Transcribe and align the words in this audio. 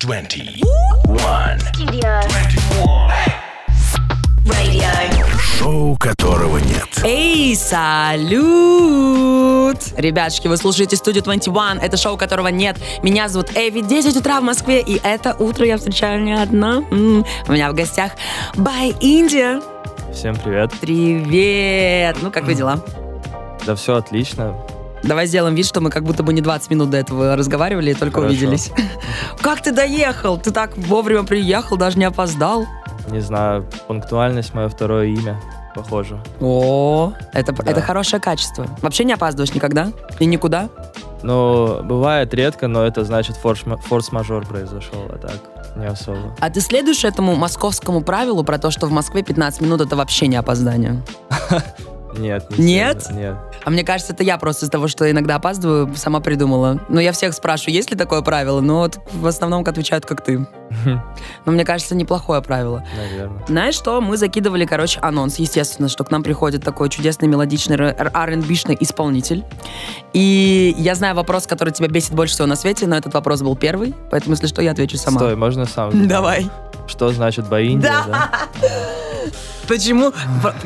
21. 0.00 0.64
Studio. 1.72 2.20
Radio. 4.44 5.26
Шоу 5.40 5.96
которого 5.96 6.58
нет. 6.58 6.88
Эй, 7.04 7.54
салют! 7.56 8.42
Ребятушки, 9.96 10.48
вы 10.48 10.56
слушаете 10.58 10.96
студию 10.96 11.22
21, 11.22 11.78
это 11.80 11.96
шоу, 11.96 12.16
которого 12.18 12.48
нет. 12.48 12.76
Меня 13.02 13.28
зовут 13.28 13.56
Эви, 13.56 13.80
10 13.80 14.16
утра 14.16 14.40
в 14.40 14.42
Москве, 14.42 14.80
и 14.82 15.00
это 15.02 15.34
утро 15.38 15.64
я 15.64 15.78
встречаю 15.78 16.20
не 16.22 16.34
одна. 16.34 16.82
М, 16.90 17.24
У 17.48 17.52
меня 17.52 17.70
в 17.70 17.74
гостях 17.74 18.12
Бай 18.56 18.94
Индия. 19.00 19.62
Всем 20.12 20.36
привет. 20.36 20.72
Привет! 20.80 22.16
Ну, 22.20 22.30
как 22.30 22.44
вы 22.44 22.54
дела? 22.54 22.78
Да 23.64 23.74
все 23.74 23.94
отлично. 23.96 24.54
Давай 25.06 25.26
сделаем 25.26 25.54
вид, 25.54 25.66
что 25.66 25.80
мы 25.80 25.90
как 25.90 26.02
будто 26.04 26.22
бы 26.22 26.32
не 26.32 26.40
20 26.40 26.70
минут 26.70 26.90
до 26.90 26.96
этого 26.96 27.36
разговаривали 27.36 27.90
и 27.90 27.94
только 27.94 28.20
Хорошо. 28.20 28.32
увиделись. 28.34 28.70
Как 29.42 29.60
ты 29.62 29.70
доехал? 29.72 30.38
Ты 30.38 30.50
так 30.50 30.76
вовремя 30.78 31.24
приехал, 31.24 31.76
даже 31.76 31.98
не 31.98 32.04
опоздал. 32.04 32.66
Не 33.10 33.20
знаю, 33.20 33.66
пунктуальность 33.86 34.54
мое 34.54 34.68
второе 34.70 35.06
имя, 35.08 35.38
похоже. 35.74 36.18
О, 36.40 37.12
это, 37.34 37.52
Да. 37.52 37.70
это 37.70 37.82
хорошее 37.82 38.20
качество. 38.20 38.66
Вообще 38.80 39.04
не 39.04 39.12
опаздываешь 39.12 39.52
никогда? 39.54 39.92
И 40.20 40.24
никуда? 40.24 40.70
Ну, 41.22 41.82
бывает 41.82 42.32
редко, 42.32 42.66
но 42.68 42.84
это 42.84 43.04
значит 43.04 43.36
форс- 43.42 43.80
форс-мажор 43.82 44.46
произошел, 44.46 45.04
а 45.10 45.18
так 45.18 45.38
не 45.76 45.86
особо. 45.86 46.34
А 46.40 46.48
ты 46.50 46.60
следуешь 46.62 47.04
этому 47.04 47.34
московскому 47.34 48.00
правилу 48.02 48.42
про 48.44 48.56
то, 48.58 48.70
что 48.70 48.86
в 48.86 48.90
Москве 48.90 49.22
15 49.22 49.60
минут 49.60 49.80
это 49.82 49.96
вообще 49.96 50.28
не 50.28 50.36
опоздание? 50.36 51.02
Нет, 52.18 52.58
не 52.58 52.74
Нет? 52.76 53.02
сильно, 53.04 53.18
Нет. 53.18 53.36
А 53.64 53.70
мне 53.70 53.84
кажется, 53.84 54.12
это 54.12 54.22
я 54.22 54.36
просто 54.38 54.64
из-за 54.64 54.72
того, 54.72 54.88
что 54.88 55.10
иногда 55.10 55.36
опаздываю, 55.36 55.94
сама 55.96 56.20
придумала. 56.20 56.80
Но 56.88 57.00
я 57.00 57.12
всех 57.12 57.34
спрашиваю, 57.34 57.74
есть 57.74 57.90
ли 57.90 57.96
такое 57.96 58.20
правило, 58.22 58.60
но 58.60 58.80
вот 58.80 58.98
в 59.12 59.26
основном 59.26 59.62
отвечают, 59.64 60.06
как 60.06 60.22
ты. 60.22 60.46
Но 61.44 61.52
мне 61.52 61.64
кажется, 61.64 61.94
неплохое 61.94 62.42
правило. 62.42 62.84
Наверное. 62.96 63.44
Знаешь 63.46 63.74
что? 63.74 64.00
Мы 64.00 64.16
закидывали, 64.16 64.64
короче, 64.66 64.98
анонс, 65.00 65.38
естественно, 65.38 65.88
что 65.88 66.02
к 66.04 66.10
нам 66.10 66.22
приходит 66.22 66.64
такой 66.64 66.88
чудесный 66.88 67.28
мелодичный 67.28 67.76
R&B-шный 67.76 68.76
исполнитель. 68.80 69.44
И 70.12 70.74
я 70.78 70.94
знаю 70.94 71.14
вопрос, 71.14 71.46
который 71.46 71.72
тебя 71.72 71.88
бесит 71.88 72.12
больше 72.12 72.34
всего 72.34 72.46
на 72.46 72.56
свете, 72.56 72.86
но 72.86 72.96
этот 72.96 73.14
вопрос 73.14 73.42
был 73.42 73.56
первый, 73.56 73.94
поэтому, 74.10 74.32
если 74.34 74.46
что, 74.46 74.62
я 74.62 74.72
отвечу 74.72 74.96
сама. 74.96 75.18
Стой, 75.20 75.36
можно 75.36 75.64
сам? 75.64 76.08
Давай. 76.08 76.50
Что 76.86 77.10
значит 77.10 77.48
Баиндия, 77.48 77.88
Да. 78.06 78.30
да? 78.60 78.68
Почему? 79.68 80.12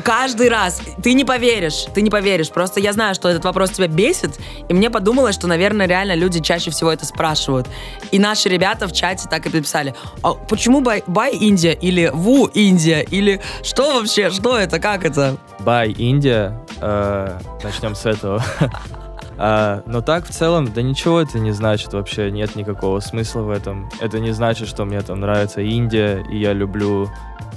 Каждый 0.03 0.49
раз. 0.49 0.81
Ты 1.01 1.13
не 1.13 1.23
поверишь. 1.25 1.85
Ты 1.93 2.01
не 2.01 2.09
поверишь. 2.09 2.49
Просто 2.49 2.79
я 2.79 2.93
знаю, 2.93 3.15
что 3.15 3.29
этот 3.29 3.45
вопрос 3.45 3.71
тебя 3.71 3.87
бесит. 3.87 4.39
И 4.67 4.73
мне 4.73 4.89
подумалось, 4.89 5.35
что, 5.35 5.47
наверное, 5.47 5.87
реально 5.87 6.15
люди 6.15 6.39
чаще 6.41 6.71
всего 6.71 6.91
это 6.91 7.05
спрашивают. 7.05 7.67
И 8.11 8.19
наши 8.19 8.49
ребята 8.49 8.87
в 8.87 8.91
чате 8.91 9.27
так 9.29 9.45
и 9.45 9.49
написали. 9.49 9.95
А 10.23 10.33
почему 10.33 10.81
бай 10.81 11.31
Индия? 11.33 11.73
Или 11.73 12.11
Ву 12.13 12.45
Индия? 12.47 13.01
Или 13.01 13.41
что 13.63 13.99
вообще? 13.99 14.29
Что 14.29 14.57
это? 14.57 14.79
Как 14.79 15.05
это? 15.05 15.37
Бай 15.59 15.91
Индия. 15.91 16.59
э, 16.81 17.39
Начнем 17.63 17.95
с 17.95 18.05
этого. 18.05 18.43
А, 19.41 19.83
но 19.85 20.01
так 20.01 20.25
в 20.27 20.31
целом, 20.31 20.69
да 20.73 20.81
ничего 20.81 21.21
это 21.21 21.39
не 21.39 21.51
значит 21.53 21.93
вообще, 21.93 22.29
нет 22.29 22.57
никакого 22.57 22.99
смысла 22.99 23.39
в 23.39 23.49
этом. 23.51 23.89
Это 24.01 24.19
не 24.19 24.31
значит, 24.33 24.67
что 24.67 24.83
мне 24.83 25.01
там 25.01 25.21
нравится 25.21 25.61
Индия, 25.61 26.25
и 26.29 26.37
я 26.39 26.51
люблю 26.51 27.09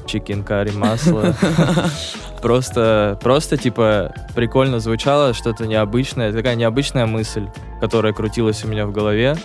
чикен 0.06 0.42
карри 0.42 0.70
масло. 0.70 1.34
Просто, 2.42 3.17
просто, 3.22 3.56
типа, 3.56 4.12
прикольно 4.34 4.81
звучало, 4.81 5.33
что-то 5.33 5.64
необычное, 5.64 6.33
такая 6.33 6.56
необычная 6.56 7.06
мысль, 7.06 7.47
которая 7.81 8.12
крутилась 8.12 8.64
у 8.64 8.69
меня 8.69 8.84
в 8.84 8.91
голове. 8.91 9.36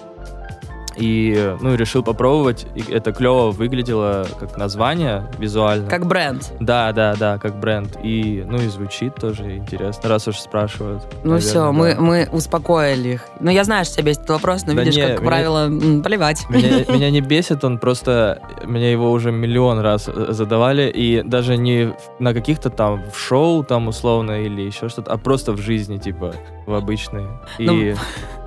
И, 0.97 1.55
ну, 1.61 1.75
решил 1.75 2.03
попробовать, 2.03 2.65
и 2.75 2.83
это 2.91 3.11
клево 3.13 3.51
выглядело 3.51 4.25
как 4.39 4.57
название 4.57 5.25
визуально. 5.37 5.87
Как 5.89 6.05
бренд. 6.07 6.51
Да, 6.59 6.91
да, 6.91 7.15
да, 7.15 7.37
как 7.37 7.59
бренд. 7.59 7.97
И, 8.03 8.43
ну, 8.47 8.57
и 8.57 8.67
звучит 8.67 9.15
тоже 9.15 9.57
интересно, 9.57 10.09
раз 10.09 10.27
уж 10.27 10.37
спрашивают. 10.39 11.03
Ну 11.23 11.31
Наверное, 11.33 11.39
все, 11.39 11.71
мы, 11.71 11.93
да. 11.95 12.01
мы 12.01 12.29
успокоили 12.31 13.09
их. 13.09 13.25
Ну 13.39 13.51
я 13.51 13.63
знаю, 13.63 13.85
что 13.85 13.95
тебя 13.95 14.05
бесит 14.05 14.19
этот 14.23 14.31
вопрос, 14.31 14.63
но 14.65 14.73
Да 14.73 14.81
видишь, 14.81 14.95
не, 14.95 15.01
как 15.07 15.19
меня- 15.21 15.27
правило, 15.29 15.67
поливать. 16.01 16.45
Меня, 16.49 16.85
меня 16.91 17.11
не 17.11 17.21
бесит, 17.21 17.63
он 17.63 17.77
просто... 17.77 18.41
Мне 18.63 18.91
его 18.91 19.11
уже 19.11 19.31
миллион 19.31 19.79
раз 19.79 20.07
э, 20.07 20.27
задавали, 20.29 20.89
и 20.89 21.21
даже 21.23 21.57
не 21.57 21.93
на 22.19 22.33
каких-то 22.33 22.69
там 22.69 23.03
в 23.11 23.17
шоу 23.19 23.63
там 23.63 23.87
условно 23.87 24.41
или 24.41 24.61
еще 24.61 24.89
что-то, 24.89 25.11
а 25.13 25.17
просто 25.17 25.51
в 25.51 25.57
жизни, 25.59 25.97
типа, 25.97 26.33
в 26.65 26.73
обычной. 26.73 27.27
И, 27.59 27.65
Ну. 27.65 27.95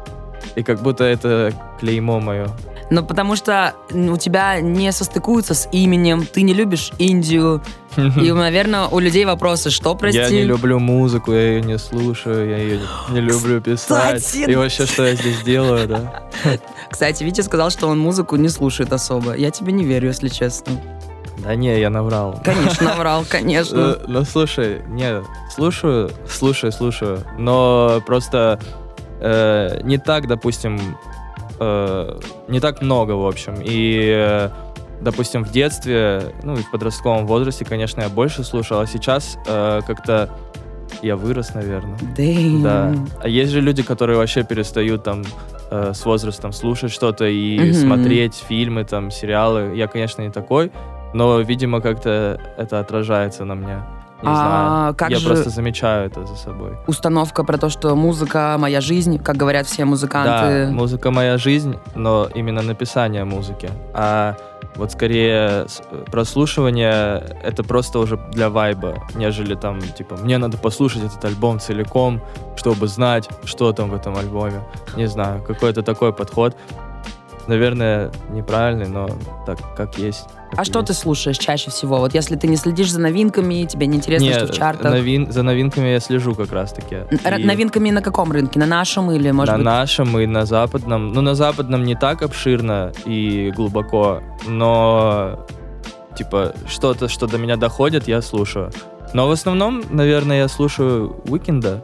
и 0.56 0.62
как 0.62 0.83
будто 0.83 1.05
это 1.05 1.53
клеймо 1.78 2.21
мое. 2.21 2.49
Ну, 2.91 3.05
потому 3.05 3.37
что 3.37 3.75
у 3.93 4.16
тебя 4.16 4.61
не 4.61 4.91
состыкуется 4.91 5.55
с 5.55 5.69
именем, 5.71 6.27
ты 6.27 6.43
не 6.43 6.53
любишь 6.53 6.91
Индию. 6.99 7.62
И, 7.97 8.33
наверное, 8.33 8.87
у 8.87 8.99
людей 8.99 9.25
вопросы, 9.25 9.71
что, 9.71 9.94
прости? 9.94 10.19
Я 10.19 10.28
не 10.31 10.43
люблю 10.43 10.81
музыку, 10.81 11.33
я 11.33 11.53
ее 11.53 11.62
не 11.62 11.78
слушаю, 11.78 12.49
я 12.49 12.56
ее 12.59 12.81
не, 13.10 13.15
не 13.15 13.21
люблю 13.28 13.60
писать. 13.60 14.22
Кстати, 14.22 14.50
И 14.50 14.55
вообще, 14.56 14.87
что 14.87 15.06
я 15.06 15.15
здесь 15.15 15.41
делаю, 15.43 15.87
да? 15.87 16.25
Кстати, 16.91 17.22
Витя 17.22 17.43
сказал, 17.43 17.71
что 17.71 17.87
он 17.87 17.99
музыку 18.00 18.34
не 18.34 18.49
слушает 18.49 18.93
особо. 18.93 19.34
Я 19.37 19.53
тебе 19.53 19.72
не 19.72 19.84
верю, 19.84 20.09
если 20.09 20.28
честно. 20.28 20.72
Да 21.39 21.55
не, 21.55 21.78
я 21.81 21.91
наврал. 21.91 22.41
Конечно, 22.44 22.89
наврал, 22.89 23.25
конечно. 23.28 23.97
Э, 24.00 24.05
Ну, 24.09 24.25
слушай, 24.25 24.83
не, 24.89 25.22
слушаю, 25.55 26.10
слушаю, 26.28 26.72
слушаю, 26.72 27.25
но 27.39 28.03
просто 28.05 28.59
э, 29.20 29.81
не 29.84 29.98
так, 29.98 30.26
допустим, 30.26 30.78
э, 31.58 32.19
не 32.48 32.60
так 32.60 32.82
много, 32.82 33.12
в 33.12 33.26
общем. 33.26 33.54
И, 33.62 34.12
э, 34.14 34.50
допустим, 35.00 35.44
в 35.44 35.50
детстве, 35.53 36.22
ну, 36.42 36.54
и 36.54 36.62
в 36.62 36.70
подростковом 36.70 37.26
возрасте, 37.26 37.64
конечно, 37.64 38.00
я 38.03 38.09
больше 38.09 38.44
слушал, 38.44 38.80
а 38.80 38.86
сейчас 38.86 39.38
э, 39.47 39.80
как-то 39.86 40.30
я 41.03 41.16
вырос, 41.16 41.54
наверное. 41.54 41.98
Дэйм. 42.16 42.62
Да. 42.62 42.92
А 43.22 43.28
есть 43.28 43.53
же 43.53 43.60
люди, 43.60 43.82
которые 43.82 44.19
вообще 44.19 44.42
перестают 44.42 45.04
там 45.04 45.22
э, 45.70 45.92
с 45.94 46.04
возрастом 46.04 46.53
слушать 46.53 46.91
что-то 46.92 47.26
и 47.26 47.59
Мгм. 47.59 47.75
смотреть 47.75 48.34
фильмы, 48.48 48.84
там, 48.84 49.10
сериалы. 49.10 49.72
Я, 49.76 49.86
конечно, 49.86 50.22
не 50.22 50.30
такой, 50.30 50.72
но, 51.14 51.41
видимо, 51.41 51.80
как-то 51.80 52.41
это 52.59 52.80
отражается 52.80 53.44
на 53.44 53.54
мне. 53.54 53.78
Не 54.22 54.28
А 54.28 54.34
знаю. 54.36 54.94
как 54.94 55.10
Я 55.10 55.19
же- 55.19 55.26
просто 55.28 55.50
замечаю 55.50 56.06
это 56.06 56.26
за 56.26 56.36
собой. 56.36 56.72
Установка 56.86 57.42
про 57.44 57.56
то, 57.58 57.69
что 57.70 57.97
музыка 57.97 58.56
моя 58.58 58.81
жизнь, 58.81 59.19
как 59.19 59.36
говорят 59.36 59.66
все 59.66 59.84
музыканты. 59.84 60.66
Да, 60.66 60.72
музыка 60.72 61.10
моя 61.10 61.38
жизнь, 61.38 61.76
но 61.94 62.28
именно 62.34 62.62
написание 62.62 63.25
музыки. 63.25 63.70
А 63.94 64.34
вот 64.76 64.92
скорее 64.92 65.66
с- 65.69 65.82
прослушивание 66.10 67.25
это 67.42 67.62
просто 67.64 67.98
уже 67.98 68.16
для 68.32 68.48
вайба, 68.50 69.03
нежели 69.14 69.54
там, 69.54 69.80
типа, 69.80 70.16
мне 70.16 70.38
надо 70.38 70.59
послушать 70.59 71.03
этот 71.04 71.25
альбом 71.25 71.59
целиком, 71.59 72.20
чтобы 72.56 72.88
знать, 72.88 73.28
что 73.44 73.72
там 73.72 73.91
в 73.91 73.94
этом 73.94 74.16
альбоме. 74.16 74.60
Не 74.97 75.06
знаю, 75.06 75.42
какой-то 75.42 75.82
такой 75.82 76.12
подход. 76.12 76.56
Наверное, 77.50 78.11
неправильный, 78.31 78.87
но 78.88 79.09
так, 79.44 79.59
как 79.77 79.99
есть. 79.99 80.25
так 80.50 80.61
А 80.61 80.65
что 80.65 80.83
ты 80.83 80.93
есть. 80.93 81.00
слушаешь 81.03 81.37
чаще 81.37 81.71
всего? 81.71 81.97
Вот 81.99 82.15
если 82.15 82.37
ты 82.37 82.47
не 82.47 82.56
следишь 82.56 82.93
за 82.93 83.00
новинками, 83.00 83.65
тебе 83.65 83.87
не 83.88 83.97
интересно, 83.97 84.25
Не, 84.25 84.33
что 84.34 84.47
в 84.47 84.50
чартах. 84.53 84.93
новин- 84.94 85.33
за 85.33 85.43
новинками 85.43 85.89
я 85.89 86.00
слежу 86.00 86.34
как 86.37 86.53
раз-таки. 86.53 86.94
Р- 87.25 87.39
И- 87.41 87.44
Новинками 87.44 87.91
на 87.91 88.03
каком 88.03 88.31
рынке? 88.31 88.59
На 88.60 88.66
нашем 88.66 89.10
или, 89.10 89.31
может 89.33 89.50
на 89.53 89.59
быть... 89.59 89.65
нашем 89.65 90.19
и 90.19 90.27
на 90.27 90.47
западном. 90.47 91.12
Ну, 91.12 91.21
на 91.22 91.34
западном 91.34 91.83
не 91.83 91.97
так 91.97 92.22
обширно 92.22 92.93
и 93.05 93.53
глубоко, 93.56 94.21
но 94.47 95.47
типа 96.16 96.55
что-то, 96.69 97.09
что 97.09 97.27
до 97.27 97.39
меня 97.39 97.56
доходит, 97.56 98.06
я 98.09 98.22
слушаю. 98.22 98.71
Но 99.12 99.26
в 99.26 99.31
основном, 99.32 99.82
наверное, 99.91 100.38
я 100.38 100.48
слушаю 100.48 101.16
The 101.28 101.42
Weeknd'а. 101.42 101.82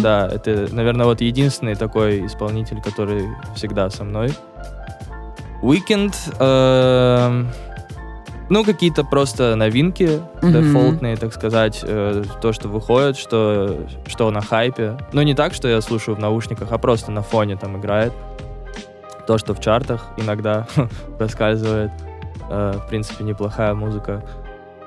Да, 0.00 0.28
это, 0.28 0.68
наверное, 0.72 1.06
вот 1.06 1.20
единственный 1.20 1.74
такой 1.74 2.24
исполнитель, 2.26 2.80
который 2.80 3.28
всегда 3.56 3.90
со 3.90 4.04
мной. 4.04 4.32
Уикенд, 5.60 6.14
эм, 6.38 7.48
ну, 8.48 8.64
какие-то 8.64 9.02
просто 9.02 9.56
новинки, 9.56 10.20
Мгм. 10.40 10.52
дефолтные, 10.52 11.16
так 11.16 11.34
сказать, 11.34 11.80
э, 11.82 12.22
то, 12.40 12.52
что 12.52 12.68
выходит, 12.68 13.16
что, 13.16 13.76
что 14.06 14.30
на 14.30 14.40
хайпе. 14.40 14.96
Ну, 15.12 15.22
не 15.22 15.34
так, 15.34 15.52
что 15.52 15.66
я 15.66 15.80
слушаю 15.80 16.14
в 16.16 16.20
наушниках, 16.20 16.68
а 16.70 16.78
просто 16.78 17.10
на 17.10 17.22
фоне 17.22 17.56
там 17.56 17.76
играет. 17.76 18.12
То, 19.26 19.36
что 19.36 19.52
в 19.52 19.60
чартах 19.60 20.06
иногда 20.16 20.66
проскальзывает. 21.18 21.90
Э, 22.48 22.74
в 22.84 22.88
принципе, 22.88 23.24
неплохая 23.24 23.74
музыка. 23.74 24.22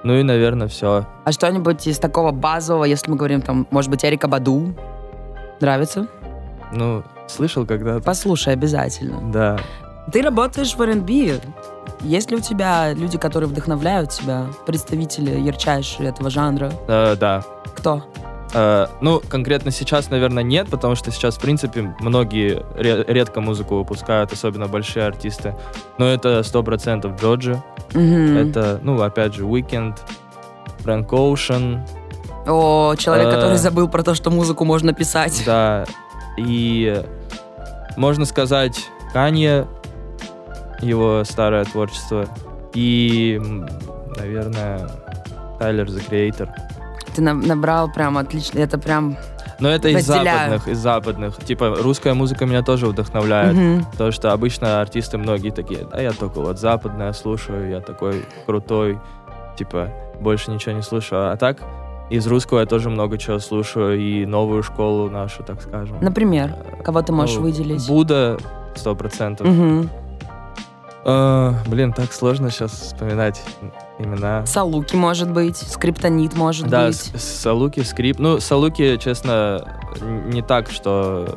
Ну 0.04 0.16
и, 0.16 0.24
наверное, 0.24 0.68
все. 0.68 1.06
А 1.26 1.32
что-нибудь 1.32 1.86
из 1.88 2.00
такого 2.00 2.32
базового, 2.32 2.86
если 2.86 3.10
мы 3.12 3.18
говорим 3.18 3.42
там, 3.42 3.68
может 3.72 3.92
быть, 3.92 4.04
Эрика 4.04 4.28
Баду? 4.28 4.74
Нравится? 5.60 6.08
Ну, 6.74 7.04
слышал 7.28 7.66
когда-то? 7.66 8.04
Послушай 8.04 8.54
обязательно. 8.54 9.32
Да. 9.32 9.60
Ты 10.12 10.22
работаешь 10.24 10.76
в 10.76 10.82
R&B. 10.82 11.40
Есть 12.02 12.32
ли 12.32 12.38
у 12.38 12.40
тебя 12.40 12.94
люди, 12.94 13.18
которые 13.20 13.48
вдохновляют 13.48 14.10
тебя, 14.10 14.48
представители 14.66 15.40
ярчайшие 15.40 16.10
этого 16.10 16.30
жанра? 16.32 16.72
Э, 16.88 17.16
да. 17.16 17.44
Кто? 17.76 18.04
Э, 18.54 18.88
ну, 19.00 19.22
конкретно 19.30 19.72
сейчас, 19.72 20.10
наверное, 20.10 20.44
нет, 20.44 20.70
потому 20.70 20.96
что 20.96 21.10
сейчас, 21.12 21.38
в 21.38 21.40
принципе, 21.42 21.96
многие 22.00 22.64
ре- 22.76 23.06
редко 23.08 23.40
музыку 23.42 23.76
выпускают, 23.78 24.34
особенно 24.34 24.68
большие 24.68 25.06
артисты. 25.06 25.56
Но 25.98 26.06
это 26.08 26.44
сто 26.44 26.62
процентов 26.64 27.20
Джорджи. 27.22 27.62
Мгм. 27.94 28.38
Это, 28.38 28.80
ну, 28.84 29.02
опять 29.02 29.34
же, 29.36 29.44
Weekend, 29.46 29.98
Фрэнк 30.80 31.12
Оушен, 31.14 31.82
О, 32.48 32.96
человек, 32.98 33.28
Э. 33.28 33.32
который 33.36 33.58
забыл 33.58 33.88
про 33.88 34.02
то, 34.04 34.16
что 34.16 34.32
музыку 34.32 34.66
можно 34.66 34.94
писать. 34.94 35.44
да. 35.46 35.86
И 36.38 37.02
можно 37.98 38.26
сказать, 38.26 38.90
Канье, 39.14 39.68
его 40.82 41.24
старое 41.24 41.64
творчество. 41.66 42.26
И, 42.74 43.40
наверное, 44.18 44.90
Тайлер, 45.60 45.86
The 45.88 46.10
Creator. 46.10 46.50
Ты 47.16 47.22
на- 47.22 47.34
набрал 47.34 47.92
прям 47.92 48.18
отлично. 48.18 48.60
Это 48.60 48.78
прям... 48.78 49.18
Но 49.60 49.70
это 49.70 49.90
из 49.90 50.06
западных, 50.06 50.68
из 50.68 50.78
западных. 50.80 51.38
Типа, 51.44 51.76
русская 51.82 52.14
музыка 52.16 52.46
меня 52.46 52.64
тоже 52.64 52.88
вдохновляет. 52.88 53.54
Мгм. 53.56 53.86
Потому 53.92 54.12
что 54.12 54.32
обычно 54.34 54.82
артисты 54.82 55.18
многие 55.18 55.52
такие, 55.52 55.86
да 55.92 56.02
я 56.02 56.12
только 56.14 56.40
вот 56.42 56.58
западное 56.60 57.14
слушаю, 57.14 57.70
я 57.70 57.80
такой 57.80 58.26
крутой, 58.48 59.00
типа, 59.58 59.90
больше 60.20 60.50
ничего 60.52 60.74
не 60.76 60.82
слушаю. 60.82 61.32
А 61.32 61.38
так, 61.38 61.58
из 62.10 62.26
русского 62.28 62.60
я 62.62 62.66
тоже 62.66 62.90
много 62.90 63.18
чего 63.20 63.38
слушаю, 63.40 64.00
и 64.00 64.26
новую 64.26 64.64
школу 64.64 65.10
нашу, 65.10 65.44
так 65.44 65.62
скажем. 65.62 65.98
Например, 66.02 66.56
кого 66.84 67.02
ты 67.04 67.12
можешь 67.14 67.36
Ну, 67.36 67.44
выделить? 67.44 67.88
Будда, 67.88 68.38
сто 68.76 68.96
процентов. 68.96 69.48
А, 71.04 71.54
Блин, 71.68 71.94
так 71.94 72.14
сложно 72.14 72.50
сейчас 72.52 72.72
вспоминать 72.72 73.42
имена. 74.00 74.46
Салуки, 74.46 74.96
может 74.96 75.32
быть. 75.32 75.58
Скриптонит, 75.58 76.36
может 76.36 76.68
Да, 76.68 76.88
быть. 76.88 76.96
с- 76.96 77.22
Салуки, 77.42 77.82
скрип. 77.82 78.20
Ну, 78.20 78.40
Салуки, 78.40 78.98
честно, 78.98 79.78
не 80.02 80.42
так, 80.42 80.70
что 80.72 81.28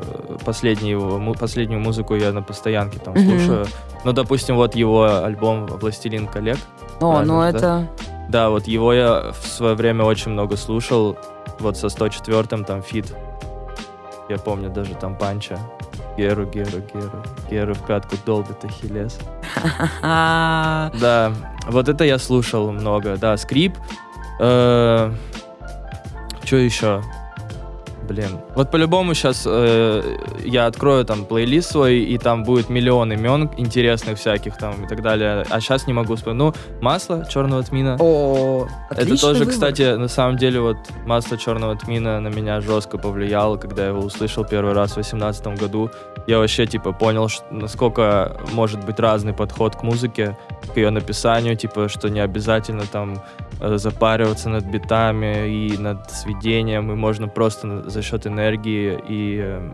последнюю, 0.44 1.34
последнюю 1.38 1.80
музыку 1.80 2.14
я 2.14 2.32
на 2.32 2.42
постоянке 2.42 2.98
там 2.98 3.14
Мгм. 3.14 3.24
слушаю. 3.38 3.66
Ну, 4.04 4.12
допустим, 4.12 4.56
вот 4.56 4.74
его 4.74 5.22
альбом 5.24 5.66
«Властелин 5.66 6.26
калек». 6.26 6.58
О, 7.00 7.22
ну 7.22 7.40
это... 7.42 7.88
Да, 8.28 8.48
вот 8.50 8.66
его 8.66 8.92
я 8.92 9.32
в 9.38 9.46
свое 9.46 9.74
время 9.74 10.04
очень 10.04 10.30
много 10.30 10.56
слушал. 10.56 11.16
Вот 11.60 11.76
со 11.76 11.88
104-м 11.88 12.64
там 12.64 12.82
фит. 12.82 13.14
Я 14.30 14.38
помню 14.38 14.70
даже 14.70 14.94
там 14.94 15.14
Панча. 15.16 15.58
Геру, 16.16 16.46
Геру, 16.46 16.80
Геру. 16.94 17.22
Геру 17.50 17.74
в 17.74 17.86
пятку 17.86 18.16
долбит 18.24 18.64
Ахиллес. 18.64 19.18
Да, 20.02 21.32
вот 21.68 21.88
это 21.88 22.04
я 22.04 22.18
слушал 22.18 22.72
много. 22.72 23.16
Да, 23.16 23.36
скрип. 23.36 23.76
Что 24.38 25.12
еще? 26.50 27.02
Блин. 28.08 28.38
Вот 28.54 28.70
по-любому 28.70 29.14
сейчас 29.14 29.46
я 29.46 30.66
открою 30.66 31.04
там 31.04 31.24
плейлист 31.24 31.70
свой, 31.72 31.98
и 32.00 32.18
там 32.18 32.44
будет 32.44 32.68
миллион 32.68 33.12
имен 33.12 33.50
интересных 33.56 34.18
всяких 34.18 34.56
там 34.58 34.84
и 34.84 34.88
так 34.88 35.02
далее. 35.02 35.44
А 35.50 35.60
сейчас 35.60 35.86
не 35.86 35.92
могу 35.92 36.14
вспомнить. 36.16 36.38
Ну, 36.38 36.54
масло 36.80 37.24
черного 37.28 37.62
тмина. 37.62 37.96
О, 38.00 38.66
Это 38.90 39.18
тоже, 39.18 39.40
выбор. 39.40 39.52
кстати, 39.54 39.96
на 39.96 40.08
самом 40.08 40.36
деле, 40.36 40.60
вот 40.60 40.76
масло 41.06 41.36
черного 41.38 41.76
тмина 41.76 42.20
на 42.20 42.28
меня 42.28 42.60
жестко 42.60 42.98
повлияло, 42.98 43.56
когда 43.56 43.82
я 43.82 43.88
его 43.88 44.00
услышал 44.00 44.44
первый 44.44 44.72
раз 44.74 44.90
в 44.92 44.94
2018 44.94 45.46
году. 45.58 45.90
Я 46.26 46.38
вообще, 46.38 46.66
типа, 46.66 46.92
понял, 46.92 47.28
ш- 47.28 47.42
насколько 47.50 48.40
может 48.52 48.84
быть 48.84 48.98
разный 48.98 49.32
подход 49.34 49.76
к 49.76 49.82
музыке, 49.82 50.36
к 50.72 50.76
ее 50.76 50.90
написанию, 50.90 51.56
типа, 51.56 51.88
что 51.88 52.08
не 52.08 52.20
обязательно 52.20 52.84
там 52.90 53.22
э, 53.60 53.76
запариваться 53.76 54.48
над 54.48 54.64
битами 54.64 55.48
и 55.48 55.76
над 55.76 56.10
сведением, 56.10 56.90
и 56.92 56.94
можно 56.94 57.28
просто 57.28 57.88
за 57.94 58.02
счет 58.02 58.26
энергии 58.26 59.00
и 59.08 59.38
эм, 59.38 59.72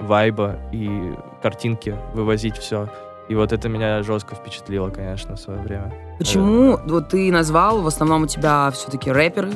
вайба 0.00 0.56
и 0.72 1.14
картинки 1.42 1.96
вывозить 2.14 2.56
все. 2.56 2.88
И 3.28 3.34
вот 3.36 3.52
это 3.52 3.68
меня 3.68 4.02
жестко 4.02 4.34
впечатлило, 4.34 4.90
конечно, 4.90 5.36
в 5.36 5.40
свое 5.40 5.60
время. 5.60 5.92
Почему 6.18 6.78
вот 6.86 7.10
ты 7.10 7.30
назвал, 7.30 7.80
в 7.80 7.86
основном 7.86 8.22
у 8.24 8.26
тебя 8.26 8.70
все-таки 8.72 9.12
рэперы, 9.12 9.52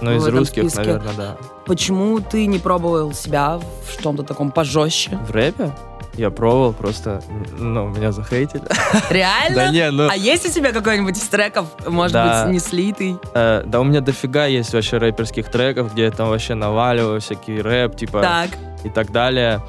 Ну, 0.00 0.16
из 0.16 0.26
русских, 0.26 0.62
списке. 0.64 0.80
наверное, 0.80 1.14
да. 1.16 1.36
почему 1.66 2.18
ты 2.20 2.46
не 2.46 2.58
пробовал 2.58 3.12
себя 3.12 3.58
в 3.84 4.02
чем-то 4.02 4.24
таком 4.24 4.50
пожестче? 4.50 5.16
В 5.18 5.30
рэпе? 5.30 5.70
Я 6.16 6.30
пробовал, 6.30 6.72
просто, 6.72 7.22
ну, 7.58 7.88
меня 7.88 8.10
захейтили. 8.12 8.62
Реально? 9.10 9.54
Да 9.56 9.70
не, 9.70 9.90
ну, 9.90 10.08
А 10.10 10.16
есть 10.16 10.48
у 10.48 10.50
тебя 10.52 10.72
какой-нибудь 10.72 11.16
из 11.18 11.28
треков, 11.28 11.66
может 11.86 12.12
Да. 12.14 12.44
быть, 12.44 12.52
не 12.54 12.58
слитый? 12.58 13.16
э, 13.34 13.62
да 13.66 13.80
у 13.80 13.84
меня 13.84 14.00
дофига 14.00 14.46
есть 14.46 14.72
вообще 14.72 14.96
рэперских 14.98 15.50
треков, 15.50 15.92
где 15.92 16.04
я 16.04 16.10
там 16.10 16.28
вообще 16.30 16.54
наваливаю 16.54 17.20
всякий 17.20 17.60
рэп, 17.60 17.96
типа, 17.96 18.22
Так. 18.22 18.48
и 18.84 18.88
так 18.88 19.12
далее. 19.12 19.60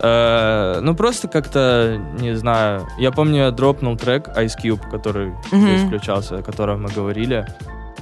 Э, 0.00 0.80
ну, 0.82 0.94
просто 0.96 1.28
как-то, 1.28 2.00
не 2.18 2.34
знаю. 2.34 2.86
Я 2.98 3.12
помню, 3.12 3.44
я 3.44 3.50
дропнул 3.52 3.96
трек 3.96 4.28
Ice 4.36 4.54
Cube, 4.62 4.90
который 4.90 5.28
Мгм. 5.52 5.60
здесь 5.68 5.82
включался, 5.86 6.38
о 6.38 6.42
котором 6.42 6.82
мы 6.82 6.88
говорили, 6.90 7.46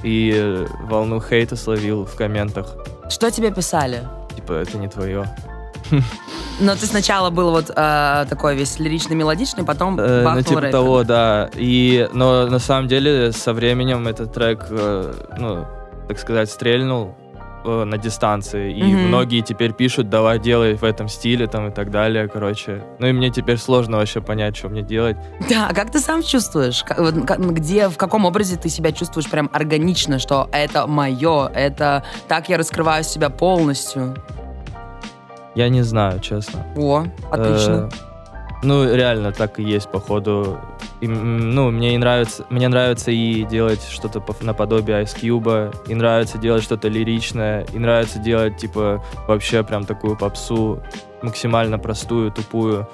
и 0.01 0.65
волну 0.81 1.21
хейта 1.21 1.55
словил 1.55 2.05
в 2.05 2.15
комментах. 2.15 2.75
Что 3.09 3.29
тебе 3.29 3.51
писали? 3.51 4.03
Типа, 4.35 4.53
это 4.53 4.77
не 4.79 4.87
твое. 4.87 5.25
Но 6.59 6.75
ты 6.75 6.85
сначала 6.85 7.29
был 7.31 7.51
вот 7.51 7.71
э, 7.75 8.25
такой 8.29 8.55
весь 8.55 8.77
лирично-мелодичный, 8.79 9.63
потом 9.63 9.99
Э, 9.99 10.19
ну, 10.19 10.25
бахнул 10.25 10.43
типа 10.43 10.61
рэпер. 10.61 10.71
того, 10.71 11.03
да. 11.03 11.49
И, 11.55 12.07
но 12.13 12.45
на 12.47 12.59
самом 12.59 12.87
деле 12.87 13.31
со 13.31 13.53
временем 13.53 14.07
этот 14.07 14.33
трек, 14.33 14.65
э, 14.69 15.13
ну, 15.39 15.65
так 16.07 16.19
сказать, 16.19 16.49
стрельнул 16.51 17.15
э, 17.65 17.83
на 17.85 17.97
дистанции. 17.97 18.71
И 18.77 18.83
Мгм. 18.83 19.07
многие 19.07 19.41
теперь 19.41 19.71
пишут, 19.73 20.09
давай 20.09 20.37
делай 20.37 20.75
в 20.75 20.83
этом 20.83 21.07
стиле 21.07 21.47
там 21.47 21.69
и 21.69 21.71
так 21.71 21.89
далее, 21.91 22.27
короче. 22.27 22.83
Ну 22.99 23.07
и 23.07 23.13
мне 23.13 23.29
теперь 23.31 23.57
сложно 23.57 23.97
вообще 23.97 24.21
понять, 24.21 24.55
что 24.57 24.69
мне 24.69 24.81
делать. 24.83 25.15
Да, 25.49 25.67
а 25.69 25.73
как 25.73 25.89
ты 25.91 25.99
сам 25.99 26.21
чувствуешь? 26.23 26.83
Как- 26.83 26.99
вот 26.99 27.25
как- 27.25 27.39
где, 27.53 27.87
в 27.89 27.97
каком 27.97 28.25
образе 28.25 28.57
ты 28.57 28.67
себя 28.69 28.91
чувствуешь 28.91 29.29
прям 29.29 29.49
органично, 29.53 30.19
что 30.19 30.49
это 30.51 30.85
мое, 30.87 31.47
это 31.55 32.03
так 32.27 32.49
я 32.49 32.57
раскрываю 32.57 33.03
себя 33.05 33.29
полностью? 33.29 34.13
Я 35.55 35.69
не 35.69 35.81
знаю, 35.83 36.19
честно. 36.19 36.65
О, 36.75 37.05
отлично. 37.31 37.89
Э, 37.91 37.95
ну, 38.63 38.95
реально, 38.95 39.31
так 39.31 39.59
и 39.59 39.63
есть, 39.63 39.89
походу. 39.89 40.57
И, 41.01 41.07
ну, 41.07 41.69
мне 41.69 41.95
и 41.95 41.97
нравится, 41.97 42.45
мне 42.49 42.69
нравится 42.69 43.11
и 43.11 43.43
делать 43.43 43.81
что-то 43.89 44.21
по- 44.21 44.35
наподобие 44.41 45.03
Ice 45.03 45.15
Cube, 45.21 45.75
и 45.89 45.93
нравится 45.95 46.37
делать 46.37 46.63
что-то 46.63 46.87
лиричное, 46.87 47.65
и 47.73 47.77
нравится 47.77 48.19
делать, 48.19 48.55
типа, 48.57 49.03
вообще 49.27 49.63
прям 49.63 49.83
такую 49.85 50.15
попсу, 50.17 50.79
максимально 51.21 51.77
простую, 51.77 52.31
тупую. 52.31 52.87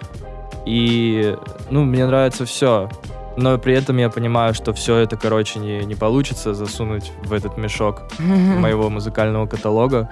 И, 0.65 1.35
ну, 1.69 1.83
мне 1.85 2.05
нравится 2.05 2.45
все. 2.45 2.89
Но 3.37 3.57
при 3.57 3.73
этом 3.75 3.97
я 3.97 4.09
понимаю, 4.09 4.53
что 4.53 4.73
все 4.73 4.97
это, 4.97 5.15
короче, 5.15 5.59
не, 5.59 5.85
не 5.85 5.95
получится 5.95 6.53
засунуть 6.53 7.11
в 7.23 7.31
этот 7.31 7.57
мешок 7.57 8.01
моего 8.19 8.89
музыкального 8.89 9.45
каталога. 9.45 10.09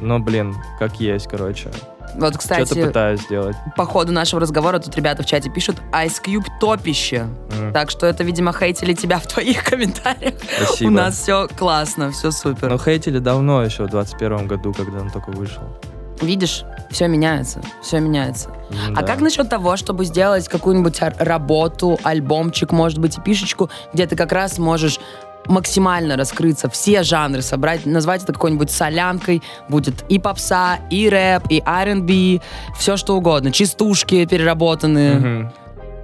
Но, 0.00 0.18
блин, 0.18 0.56
как 0.78 1.00
есть, 1.00 1.26
короче. 1.28 1.70
Вот, 2.14 2.32
Что-то 2.34 2.38
кстати, 2.38 2.84
пытаюсь 2.86 3.20
сделать. 3.20 3.54
по 3.76 3.84
ходу 3.84 4.12
нашего 4.12 4.40
разговора 4.40 4.78
тут 4.78 4.96
ребята 4.96 5.22
в 5.22 5.26
чате 5.26 5.50
пишут 5.50 5.76
Ice 5.92 6.22
Cube 6.24 6.46
топище. 6.58 7.26
М. 7.58 7.72
Так 7.74 7.90
что 7.90 8.06
это, 8.06 8.24
видимо, 8.24 8.52
хейтили 8.52 8.94
тебя 8.94 9.18
в 9.18 9.26
твоих 9.26 9.62
комментариях. 9.70 10.34
Спасибо. 10.64 10.88
У 10.88 10.90
нас 10.92 11.16
все 11.18 11.48
классно, 11.48 12.10
все 12.10 12.30
супер. 12.30 12.70
Ну, 12.70 12.78
хейтили 12.78 13.18
давно, 13.18 13.62
еще 13.62 13.84
в 13.84 13.90
21 13.90 14.46
году, 14.46 14.72
когда 14.72 15.00
он 15.00 15.10
только 15.10 15.30
вышел. 15.30 15.62
Видишь, 16.22 16.64
все 16.90 17.06
меняется, 17.06 17.60
все 17.82 18.00
меняется. 18.00 18.48
М, 18.70 18.96
А 18.96 19.02
да. 19.02 19.06
как 19.06 19.20
насчет 19.20 19.48
того, 19.48 19.76
чтобы 19.76 20.04
сделать 20.04 20.48
какую-нибудь 20.48 20.98
работу, 21.18 22.00
альбомчик, 22.02 22.72
может 22.72 22.98
быть, 22.98 23.18
и 23.18 23.20
пишечку, 23.20 23.70
где 23.92 24.06
ты 24.06 24.16
как 24.16 24.32
раз 24.32 24.58
можешь 24.58 24.98
максимально 25.48 26.16
раскрыться, 26.16 26.68
все 26.68 27.02
жанры 27.02 27.42
собрать, 27.42 27.86
назвать 27.86 28.22
это 28.22 28.32
какой-нибудь 28.32 28.70
солянкой, 28.70 29.42
будет 29.68 30.04
и 30.08 30.18
попса, 30.18 30.78
и 30.90 31.08
рэп, 31.08 31.44
и 31.48 31.62
R&B, 31.64 32.40
все 32.78 32.96
что 32.96 33.16
угодно, 33.16 33.50
частушки 33.50 34.24
переработанные. 34.26 35.14
Мгм. 35.14 35.52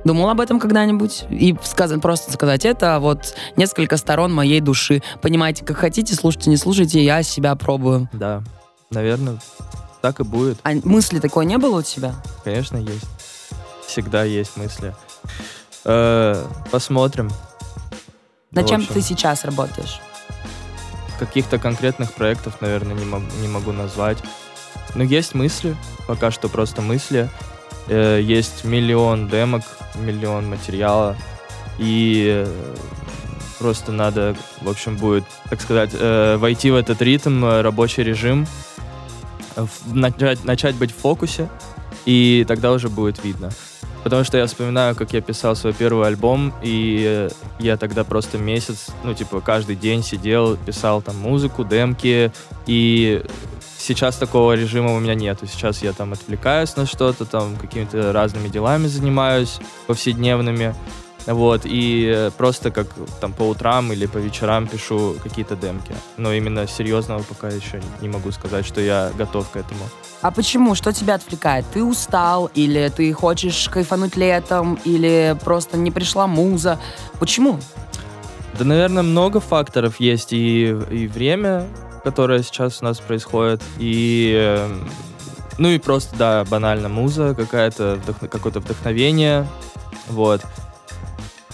Думал 0.05 0.29
об 0.29 0.41
этом 0.41 0.61
когда-нибудь? 0.61 1.25
И 1.31 1.57
сказать, 1.63 2.01
просто 2.03 2.31
сказать, 2.33 2.67
это 2.67 2.99
вот 3.01 3.35
несколько 3.57 3.97
сторон 3.97 4.35
моей 4.35 4.61
души. 4.61 5.03
Понимаете, 5.23 5.65
как 5.65 5.79
хотите, 5.79 6.15
слушайте, 6.15 6.51
не 6.51 6.59
слушайте, 6.59 7.03
я 7.03 7.23
себя 7.23 7.55
пробую. 7.55 8.09
Да, 8.13 8.43
наверное, 8.91 9.39
так 10.03 10.21
и 10.21 10.25
будет. 10.25 10.59
А 10.63 10.73
мысли 10.85 11.21
такой 11.21 11.47
не 11.47 11.57
было 11.57 11.79
у 11.79 11.83
тебя? 11.83 12.15
Конечно, 12.45 12.77
есть. 12.77 13.07
Всегда 13.87 14.25
есть 14.25 14.59
мысли. 14.59 14.95
Э, 15.87 16.45
посмотрим. 16.71 17.31
Над 18.55 18.67
В 18.67 18.69
чем 18.69 18.87
ты 18.87 19.01
сейчас 19.01 19.45
работаешь? 19.45 20.01
Каких-то 21.19 21.59
конкретных 21.59 22.13
проектов, 22.13 22.61
наверное, 22.61 22.95
не, 22.95 23.05
мог- 23.05 23.23
не 23.41 23.49
могу 23.49 23.73
назвать. 23.73 24.19
Но 24.95 25.03
есть 25.03 25.35
мысли, 25.35 25.77
пока 26.07 26.31
что 26.31 26.49
просто 26.49 26.83
мысли. 26.83 27.29
Э, 27.89 28.21
есть 28.23 28.65
миллион 28.65 29.29
демок, 29.29 29.63
миллион 29.97 30.49
материала. 30.49 31.17
И 31.79 32.45
э, 32.47 32.75
просто 33.59 33.93
надо, 33.93 34.37
в 34.61 34.69
общем, 34.69 34.97
будет, 34.97 35.25
так 35.51 35.61
сказать, 35.61 35.91
э, 35.93 36.37
войти 36.37 36.71
в 36.71 36.77
этот 36.77 37.01
ритм, 37.03 37.45
э, 37.45 37.61
рабочий 37.63 38.03
режим, 38.05 38.47
в- 39.57 39.95
начать, 39.95 40.45
начать 40.45 40.75
быть 40.77 40.91
в 40.93 40.97
фокусе, 41.01 41.49
и 42.07 42.45
тогда 42.47 42.73
уже 42.73 42.89
будет 42.89 43.23
видно. 43.25 43.51
Потому 44.05 44.23
что 44.23 44.37
я 44.37 44.47
вспоминаю, 44.47 44.95
как 44.95 45.15
я 45.15 45.23
писал 45.23 45.57
свой 45.57 45.73
первый 45.73 46.07
альбом, 46.07 46.53
и 46.63 47.03
э, 47.07 47.31
я 47.59 47.79
тогда 47.79 48.05
просто 48.05 48.37
месяц, 48.37 48.89
ну, 49.03 49.15
типа, 49.15 49.41
каждый 49.41 49.77
день 49.77 50.03
сидел, 50.03 50.59
писал 50.59 51.01
там 51.01 51.17
музыку, 51.19 51.65
демки, 51.65 52.31
и 52.67 53.25
сейчас 53.79 54.17
такого 54.17 54.53
режима 54.53 54.95
у 54.95 55.01
меня 55.01 55.15
нету. 55.15 55.47
Сейчас 55.47 55.83
я 55.83 55.95
там 55.95 56.13
отвлекаюсь 56.13 56.77
на 56.77 56.85
что-то, 56.85 57.25
там 57.25 57.57
какими-то 57.57 58.13
разными 58.13 58.49
делами 58.49 58.89
занимаюсь 58.89 59.59
повседневными, 59.87 60.75
вот, 61.27 61.63
и 61.65 62.13
э, 62.15 62.31
просто 62.37 62.71
как 62.71 62.89
там 63.21 63.33
по 63.33 63.43
утрам 63.43 63.93
или 63.93 64.07
по 64.07 64.19
вечерам 64.19 64.67
пишу 64.67 65.17
какие-то 65.23 65.57
демки. 65.57 65.95
Но 66.17 66.33
именно 66.33 66.67
серьезного 66.67 67.23
пока 67.23 67.49
еще 67.49 67.83
не 68.01 68.09
могу 68.09 68.31
сказать, 68.33 68.67
что 68.67 68.81
я 68.81 69.11
готов 69.17 69.49
к 69.51 69.57
этому. 69.57 69.85
А 70.21 70.31
почему? 70.31 70.75
Что 70.75 70.93
тебя 70.93 71.15
отвлекает? 71.15 71.65
Ты 71.73 71.83
устал? 71.83 72.51
Или 72.55 72.91
ты 72.95 73.13
хочешь 73.13 73.69
кайфануть 73.69 74.17
летом? 74.17 74.79
Или 74.85 75.37
просто 75.45 75.77
не 75.77 75.91
пришла 75.91 76.27
муза? 76.27 76.79
Почему? 77.19 77.59
Да, 78.59 78.65
наверное, 78.65 79.03
много 79.03 79.41
факторов 79.41 79.99
есть 80.01 80.33
и, 80.33 80.69
и 80.91 81.07
время, 81.09 81.67
которое 82.05 82.43
сейчас 82.43 82.83
у 82.83 82.85
нас 82.85 83.01
происходит, 83.01 83.61
и 83.79 84.33
э, 84.37 84.69
ну 85.59 85.69
и 85.69 85.79
просто, 85.79 86.15
да, 86.17 86.45
банально 86.45 86.89
муза 86.89 87.35
какая-то, 87.35 87.99
вдохно- 88.05 88.29
какое-то 88.29 88.61
вдохновение, 88.61 89.49
вот. 90.09 90.43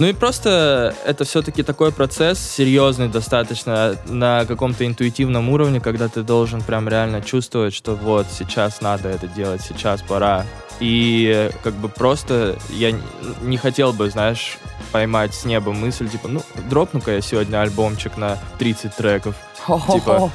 Ну 0.01 0.07
и 0.07 0.15
просто 0.15 0.95
это 1.05 1.25
все-таки 1.25 1.63
такой 1.63 1.93
процесс 1.93 2.39
серьезный 2.39 3.09
достаточно 3.09 3.97
на 4.07 4.47
каком-то 4.47 4.87
интуитивном 4.87 5.51
уровне, 5.51 5.79
когда 5.79 6.09
ты 6.09 6.23
должен 6.23 6.63
прям 6.63 6.89
реально 6.89 7.21
чувствовать, 7.21 7.75
что 7.75 7.95
вот 7.97 8.27
сейчас 8.33 8.81
надо 8.81 9.11
это 9.11 9.29
делать, 9.29 9.61
сейчас 9.61 10.01
пора. 10.01 10.47
И 10.81 11.51
как 11.63 11.75
бы 11.75 11.91
просто 11.91 12.57
я 12.71 12.99
не 13.43 13.59
хотел 13.59 13.93
бы, 13.93 14.09
знаешь, 14.09 14.57
поймать 14.91 15.35
с 15.35 15.45
неба 15.45 15.73
мысль, 15.75 16.09
типа, 16.09 16.29
ну, 16.29 16.41
дропну-ка 16.71 17.13
я 17.13 17.21
сегодня 17.21 17.61
альбомчик 17.61 18.17
на 18.17 18.39
30 18.59 18.97
треков. 18.97 19.35
Хо-хо-хо. 19.67 19.99
Типа, 19.99 20.33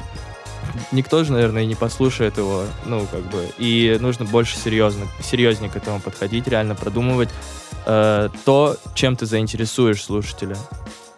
Никто 0.92 1.24
же, 1.24 1.32
наверное, 1.32 1.62
и 1.62 1.66
не 1.66 1.74
послушает 1.74 2.38
его, 2.38 2.64
ну, 2.84 3.06
как 3.10 3.22
бы, 3.22 3.48
и 3.58 3.96
нужно 4.00 4.24
больше 4.24 4.56
серьезно, 4.56 5.06
серьезнее 5.22 5.70
к 5.70 5.76
этому 5.76 6.00
подходить, 6.00 6.46
реально 6.48 6.74
продумывать 6.74 7.30
э, 7.86 8.28
то, 8.44 8.76
чем 8.94 9.16
ты 9.16 9.26
заинтересуешь 9.26 10.04
слушателя. 10.04 10.56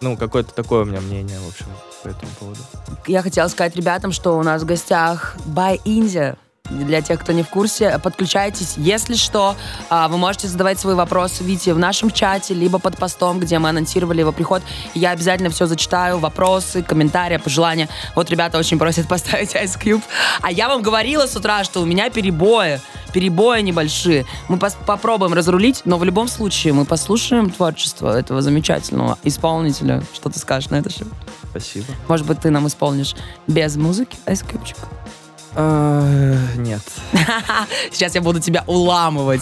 Ну, 0.01 0.15
какое-то 0.15 0.53
такое 0.53 0.83
у 0.83 0.85
меня 0.85 1.01
мнение, 1.01 1.37
в 1.39 1.47
общем, 1.47 1.65
по 2.03 2.07
этому 2.07 2.31
поводу. 2.39 2.59
Я 3.07 3.21
хотела 3.21 3.47
сказать 3.47 3.75
ребятам, 3.75 4.11
что 4.11 4.37
у 4.37 4.43
нас 4.43 4.61
в 4.61 4.65
гостях 4.65 5.35
By 5.45 5.81
India. 5.83 6.37
Для 6.69 7.01
тех, 7.01 7.19
кто 7.19 7.31
не 7.31 7.43
в 7.43 7.49
курсе, 7.49 7.99
подключайтесь. 8.01 8.75
Если 8.77 9.15
что, 9.15 9.55
а, 9.89 10.07
вы 10.07 10.17
можете 10.17 10.47
задавать 10.47 10.79
свои 10.79 10.95
вопросы 10.95 11.43
Вите 11.43 11.73
в 11.73 11.79
нашем 11.79 12.11
чате, 12.11 12.53
либо 12.53 12.79
под 12.79 12.97
постом, 12.97 13.39
где 13.39 13.59
мы 13.59 13.69
анонсировали 13.69 14.19
его 14.19 14.31
приход. 14.31 14.61
Я 14.93 15.11
обязательно 15.11 15.49
все 15.49 15.65
зачитаю. 15.65 16.19
Вопросы, 16.19 16.83
комментарии, 16.83 17.37
пожелания. 17.37 17.89
Вот 18.15 18.29
ребята 18.29 18.57
очень 18.57 18.77
просят 18.77 19.07
поставить 19.09 19.55
Ice 19.55 19.79
Cube. 19.81 20.03
А 20.41 20.51
я 20.51 20.67
вам 20.67 20.81
говорила 20.81 21.25
с 21.25 21.35
утра, 21.35 21.63
что 21.63 21.81
у 21.81 21.85
меня 21.85 22.09
перебои. 22.09 22.79
Перебои 23.13 23.61
небольшие. 23.61 24.25
Мы 24.47 24.57
пос- 24.57 24.77
попробуем 24.85 25.33
разрулить, 25.33 25.81
но 25.85 25.97
в 25.97 26.03
любом 26.03 26.27
случае 26.27 26.73
мы 26.73 26.85
послушаем 26.85 27.49
творчество 27.49 28.15
этого 28.15 28.41
замечательного 28.41 29.17
исполнителя. 29.23 30.03
Что 30.13 30.29
ты 30.29 30.37
скажешь 30.39 30.69
на 30.69 30.75
это 30.75 30.89
же? 30.89 31.05
Спасибо. 31.49 31.87
Может 32.07 32.27
быть, 32.27 32.39
ты 32.39 32.51
нам 32.51 32.67
исполнишь 32.67 33.15
без 33.47 33.75
музыки 33.75 34.17
Ice 34.27 34.45
Cube'чик? 34.45 34.77
Э, 35.55 36.37
нет. 36.57 36.81
Сейчас 37.91 38.15
я 38.15 38.21
буду 38.21 38.39
тебя 38.39 38.63
уламывать. 38.67 39.41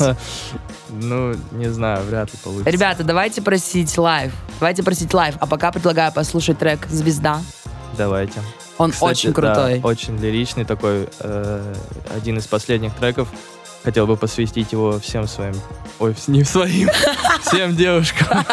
Ну, 0.89 1.35
не 1.51 1.67
знаю, 1.69 2.03
вряд 2.05 2.31
ли 2.31 2.39
получится. 2.43 2.69
Ребята, 2.69 3.03
давайте 3.03 3.41
просить 3.41 3.97
live. 3.97 4.31
Давайте 4.59 4.83
просить 4.83 5.13
live. 5.13 5.35
А 5.39 5.45
пока 5.45 5.71
предлагаю 5.71 6.11
послушать 6.11 6.59
трек 6.59 6.87
«Звезда». 6.87 7.41
Давайте. 7.97 8.41
Он 8.77 8.91
Кстати, 8.91 9.09
очень 9.11 9.33
да, 9.33 9.41
крутой. 9.41 9.81
очень 9.83 10.17
лиричный 10.17 10.65
такой. 10.65 11.09
э, 11.19 11.75
один 12.15 12.37
из 12.37 12.47
последних 12.47 12.93
треков. 12.93 13.27
Хотел 13.83 14.05
бы 14.05 14.17
посвятить 14.17 14.71
его 14.71 14.99
всем 14.99 15.27
своим... 15.27 15.55
Ой, 15.99 16.15
не 16.27 16.43
своим. 16.43 16.89
Всем 17.41 17.75
девушкам. 17.75 18.45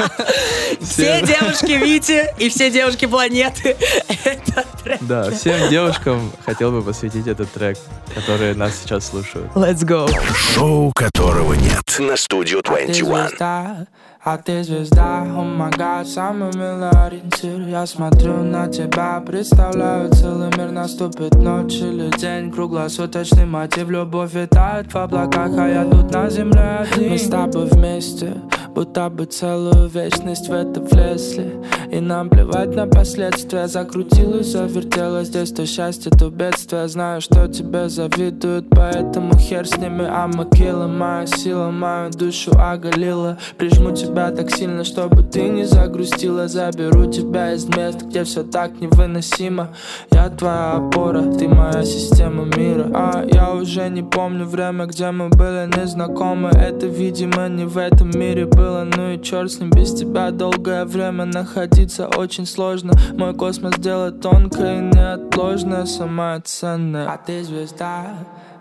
Все 0.80 1.20
девушки 1.26 1.72
Вити 1.72 2.32
и 2.38 2.48
все 2.48 2.70
девушки 2.70 3.06
планеты. 3.06 3.76
Это 4.24 4.64
трек. 4.84 4.98
Да, 5.02 5.30
всем 5.30 5.68
девушкам 5.70 6.30
хотел 6.44 6.70
бы 6.70 6.82
посвятить 6.82 7.26
этот 7.26 7.50
трек, 7.52 7.78
которые 8.14 8.54
нас 8.54 8.76
сейчас 8.82 9.06
слушают. 9.06 9.50
Let's 9.54 9.84
go. 9.84 10.08
Шоу 10.54 10.92
которого 10.94 11.54
нет. 11.54 11.82
На 11.98 12.16
студию 12.16 12.62
Ты 12.62 12.70
21. 12.70 12.94
звезда, 12.94 13.86
а 14.26 14.38
ты 14.38 14.64
звезда, 14.64 15.22
о 15.22 15.42
май 15.42 15.70
гад, 15.70 16.08
самый 16.08 16.50
милый 16.54 16.88
ориентир 16.90 17.60
Я 17.68 17.86
смотрю 17.86 18.42
на 18.42 18.68
тебя, 18.68 19.22
представляю 19.24 20.10
целый 20.12 20.48
мир 20.56 20.70
Наступит 20.70 21.34
ночь 21.34 21.74
или 21.74 22.10
день, 22.18 22.50
круглосуточный 22.50 23.44
мотив 23.44 23.88
Любовь 23.90 24.32
витает 24.32 24.92
в 24.92 24.96
облаках, 24.96 25.50
а 25.58 25.68
я 25.68 25.84
тут 25.84 26.10
на 26.10 26.30
земле 26.30 26.86
один 26.90 27.10
Мы 27.10 27.18
с 27.18 27.28
тобой 27.28 27.66
вместе, 27.66 28.34
будто 28.74 29.08
бы 29.08 29.24
целую 29.26 29.88
вечность 29.88 30.48
в 30.48 30.52
это 30.52 30.80
влезли 30.80 31.52
И 31.90 32.00
нам 32.00 32.28
плевать 32.28 32.74
на 32.74 32.86
последствия 32.86 33.68
Закрутилась, 33.68 34.48
завертелась. 34.48 35.28
Здесь 35.28 35.52
то 35.52 35.64
счастье, 35.66 36.10
то 36.10 36.30
бедствие. 36.30 36.88
Знаю, 36.88 37.20
что 37.20 37.46
тебе 37.48 37.88
завидуют, 37.88 38.68
поэтому 38.70 39.36
хер 39.38 39.66
с 39.66 39.76
ними. 39.78 40.04
Kill 40.04 40.84
'em. 40.84 40.98
моя 40.98 41.26
сила, 41.26 41.70
мою 41.70 42.10
душу 42.10 42.52
оголила. 42.58 43.38
Прижму 43.58 43.92
тебя 43.92 44.30
так 44.30 44.50
сильно, 44.50 44.84
чтобы 44.84 45.22
ты 45.22 45.48
не 45.48 45.64
загрустила. 45.64 46.48
Заберу 46.48 47.10
тебя 47.10 47.52
из 47.52 47.66
мест, 47.66 48.02
где 48.02 48.24
все 48.24 48.42
так 48.42 48.80
невыносимо. 48.80 49.68
Я 50.10 50.28
твоя 50.28 50.76
опора, 50.76 51.22
ты 51.32 51.48
моя 51.48 51.84
система 51.84 52.44
мира. 52.44 52.90
А 52.94 53.24
я 53.24 53.52
уже 53.52 53.88
не 53.88 54.02
помню 54.02 54.44
время, 54.46 54.86
где 54.86 55.10
мы 55.10 55.28
были 55.28 55.66
незнакомы. 55.78 56.50
Это, 56.50 56.86
видимо, 56.86 57.48
не 57.48 57.64
в 57.64 57.78
этом 57.78 58.10
мире 58.10 58.46
было 58.46 58.63
Ну 58.64 59.12
и 59.12 59.22
черт 59.22 59.52
с 59.52 59.60
ним, 59.60 59.70
без 59.70 59.94
тебя 59.94 60.30
долгое 60.30 60.84
время 60.84 61.24
находиться 61.24 62.08
очень 62.08 62.46
сложно. 62.46 62.92
Мой 63.12 63.34
космос 63.34 63.74
дело 63.78 64.10
тонкое 64.10 64.78
и 64.78 64.82
неотложное, 64.82 65.84
самое 65.86 66.40
ценное 66.40 67.06
А 67.06 67.18
ты 67.18 67.44
звезда, 67.44 68.06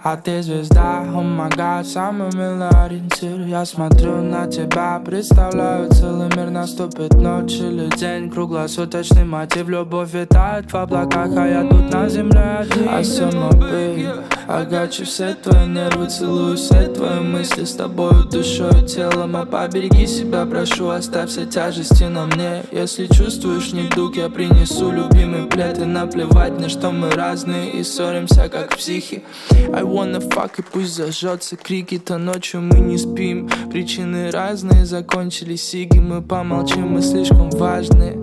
а 0.03 0.17
ты 0.17 0.43
звезда, 0.43 1.00
о 1.00 1.22
май 1.22 1.50
гад, 1.50 1.88
самый 1.88 2.29
милый 2.33 2.67
ориентир. 2.69 3.39
Я 3.48 3.65
смотрю 3.65 4.22
на 4.22 4.48
тебя, 4.48 5.01
представляю 5.05 5.89
целый 5.91 6.27
мир 6.36 6.50
Наступит 6.50 7.13
ночь 7.13 7.53
или 7.53 7.89
день, 7.98 8.29
круглосуточный 8.29 9.24
мотив. 9.24 9.69
Любовь 9.69 10.13
витает 10.13 10.72
в 10.72 10.75
облаках, 10.75 11.29
а 11.38 11.48
я 11.48 11.62
тут 11.67 11.91
на 11.91 12.10
земле. 12.10 12.57
Один 12.60 12.89
I 12.89 13.01
saw 13.01 13.31
my 13.31 13.51
babe, 13.51 14.24
You, 14.45 15.05
все 15.05 15.35
твои 15.35 15.67
нервы 15.67 16.09
целую 16.09 16.57
Все 16.57 16.88
твои 16.88 17.19
мысли 17.19 17.63
с 17.63 17.73
тобой, 17.73 18.27
душой, 18.29 18.85
телом. 18.85 19.35
А 19.35 19.45
побереги 19.45 20.05
себя, 20.05 20.45
прошу, 20.45 20.89
оставь 20.89 21.29
все 21.29 21.45
тяжести 21.45 22.03
на 22.03 22.25
мне. 22.25 22.63
Если 22.71 23.07
чувствуешь 23.07 23.73
недуг, 23.73 24.17
я 24.17 24.29
принесу 24.29 24.91
любимый 24.91 25.45
плед. 25.45 25.79
И 25.79 25.85
наплевать 25.85 26.59
на 26.59 26.67
что 26.67 26.91
мы 26.91 27.12
разные 27.12 27.71
и 27.71 27.83
ссоримся, 27.83 28.50
как 28.50 28.75
психи. 28.77 29.23
I 29.51 29.83
wanna 29.83 30.19
fuck, 30.19 30.51
и 30.57 30.62
пусть 30.62 30.95
зажжется 30.95 31.55
крики 31.55 31.97
То 31.97 32.17
ночью 32.17 32.62
мы 32.62 32.79
не 32.79 32.97
спим, 32.97 33.50
причины 33.71 34.29
разные 34.29 34.85
Закончились 34.85 35.63
сиги, 35.63 36.00
мы 36.00 36.21
помолчим, 36.21 36.88
мы 36.89 37.01
слишком 37.01 37.50
важные 37.50 38.23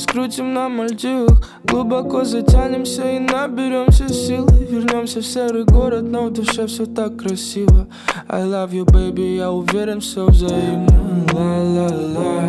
Скрутим 0.00 0.54
на 0.54 0.68
Мальдивах, 0.70 1.42
глубоко 1.62 2.24
затянемся 2.24 3.10
и 3.10 3.18
наберемся 3.18 4.08
сил 4.08 4.46
Вернемся 4.46 5.20
в 5.20 5.26
серый 5.26 5.64
город, 5.64 6.04
но 6.04 6.24
в 6.24 6.32
душе 6.32 6.66
все 6.66 6.86
так 6.86 7.18
красиво 7.18 7.86
I 8.26 8.44
love 8.44 8.70
you, 8.70 8.86
baby, 8.86 9.36
я 9.36 9.50
уверен, 9.50 10.00
все 10.00 10.24
взаимно 10.24 11.26
Ла-ла-ла, 11.34 12.44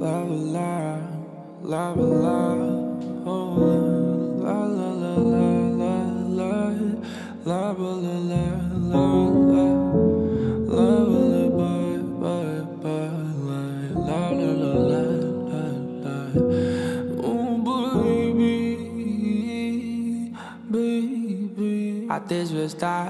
ла-ла, 0.00 0.98
ла-ла, 1.62 2.56
oh, 3.24 4.42
ла-ла-ла-ла-ла-ла, 4.42 6.72
ла-ла-ла-ла-ла-ла, 7.44 9.25
А 22.16 22.20
ты 22.26 22.46
звезда, 22.46 23.08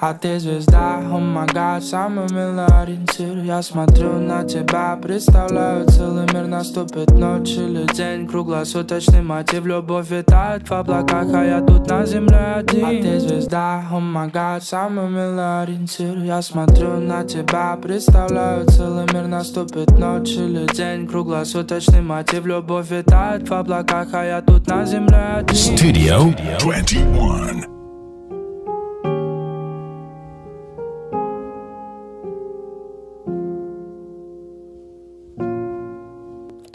А 0.00 0.12
ты 0.12 0.40
звезда, 0.40 0.98
о 0.98 1.18
май 1.20 1.46
гад, 1.46 1.84
самый 1.84 2.28
милый 2.32 2.66
ориентир 2.66 3.38
Я 3.44 3.62
смотрю 3.62 4.14
на 4.14 4.42
тебя, 4.42 4.98
представляю 5.00 5.86
целый 5.86 6.26
мир 6.34 6.48
Наступит 6.48 7.12
ночь 7.12 7.50
или 7.50 7.86
день, 7.94 8.26
круглосуточный 8.26 9.22
мотив 9.22 9.64
Любовь 9.64 10.10
витает 10.10 10.68
в 10.68 10.72
облаках, 10.72 11.32
а 11.32 11.44
я 11.44 11.60
тут 11.60 11.86
на 11.88 12.04
земле 12.04 12.54
один. 12.56 12.86
А 12.86 12.90
ты 12.90 13.20
звезда, 13.20 13.84
о 13.88 14.00
май 14.00 14.28
гад, 14.30 14.64
самый 14.64 15.08
милый 15.08 15.62
ориентир 15.62 16.18
Я 16.18 16.42
смотрю 16.42 16.98
на 16.98 17.22
тебя, 17.22 17.78
представляю 17.80 18.66
целый 18.66 19.06
мир 19.12 19.28
Наступит 19.28 19.96
ночь 19.96 20.30
или 20.30 20.66
день, 20.74 21.06
круглосуточный 21.06 22.02
мотив 22.02 22.44
Любовь 22.46 22.90
витает 22.90 23.48
в 23.48 23.54
облаках, 23.54 24.08
а 24.12 24.24
я 24.24 24.42
тут 24.42 24.66
на 24.66 24.84
земле 24.84 25.36
один. 25.36 25.54
Studio 25.54 26.58
21. 26.58 27.79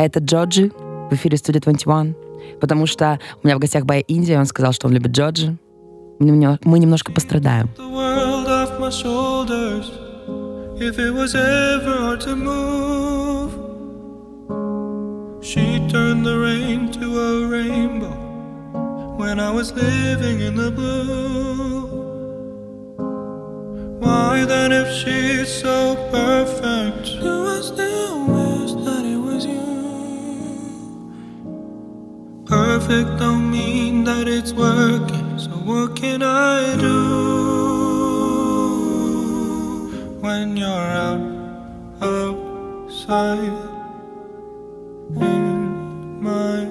Это 0.06 0.20
Джоджи 0.20 0.72
в 1.10 1.14
эфире 1.14 1.36
Studio 1.38 1.62
21. 1.62 2.16
Потому 2.62 2.86
что 2.86 3.20
у 3.42 3.48
меня 3.48 3.58
в 3.58 3.60
гостях 3.60 3.86
Бай 3.86 4.02
Индия, 4.08 4.38
он 4.38 4.46
сказал, 4.46 4.72
что 4.72 4.86
он 4.86 4.94
любит 4.94 5.12
Джоджи. 5.14 5.58
Мы 6.20 6.28
немно- 6.28 6.60
Мы 6.64 6.78
немножко 6.78 7.12
пострадаем. 7.12 7.70
She 15.42 15.80
turned 15.90 16.24
the 16.24 16.38
rain 16.40 16.92
to 17.00 17.06
a 17.20 17.48
rainbow 17.48 18.16
when 19.18 19.40
I 19.40 19.52
was 19.52 19.72
living 19.74 20.40
in 20.42 20.56
the 20.56 20.72
blue. 20.72 21.86
Why 24.02 24.44
then, 24.46 24.72
if 24.72 24.88
she's 25.00 25.50
so 25.64 25.96
perfect, 26.12 27.22
do 27.22 27.34
I 27.48 27.62
still 27.62 28.25
Perfect 32.46 33.18
don't 33.18 33.50
mean 33.50 34.04
that 34.04 34.28
it's 34.28 34.54
working, 34.54 35.40
so 35.40 35.50
what 35.50 35.96
can 35.96 36.22
I 36.22 36.78
do 36.78 37.06
when 40.22 40.56
you're 40.56 40.70
out 40.70 41.22
outside 42.02 43.52
in 45.16 46.22
my 46.22 46.66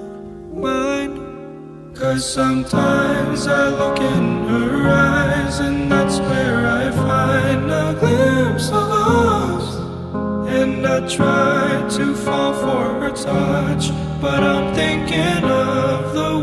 mind? 0.54 1.19
Cause 1.97 2.25
sometimes 2.25 3.49
I 3.49 3.69
look 3.71 3.99
in 3.99 4.47
her 4.47 4.88
eyes, 4.88 5.59
and 5.59 5.90
that's 5.90 6.21
where 6.21 6.69
I 6.69 6.93
find 6.93 7.69
a 7.73 7.95
glimpse 7.99 8.44
I 10.95 11.01
try 11.09 11.89
to 11.97 12.15
fall 12.15 12.53
for 12.55 13.01
her 13.01 13.11
touch, 13.11 13.91
but 14.21 14.45
I'm 14.45 14.73
thinking 14.77 15.43
of 15.43 16.15
the 16.15 16.34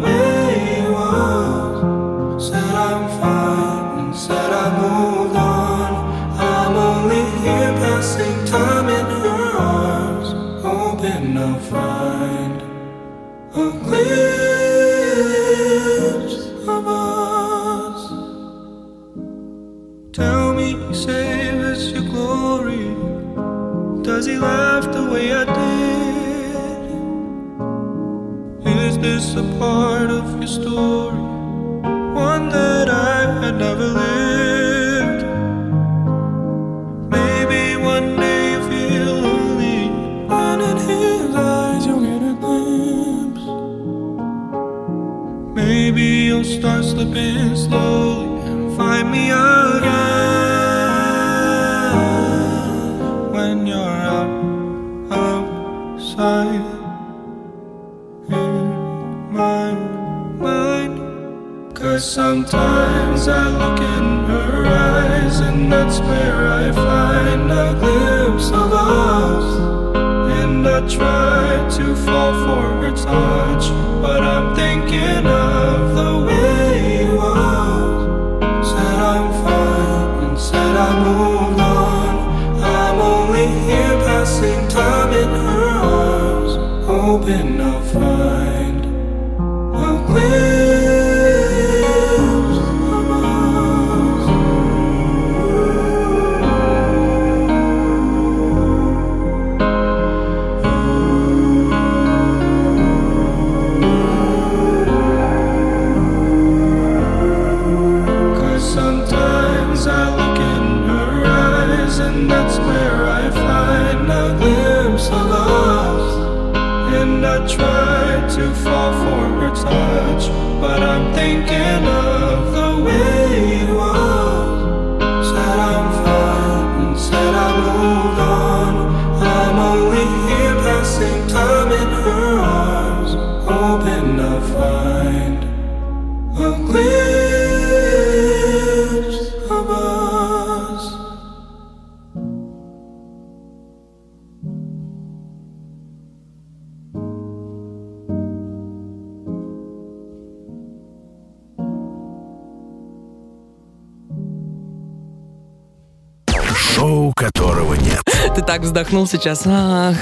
вздохнул 158.91 159.07
сейчас. 159.07 159.43
Ах, 159.45 159.95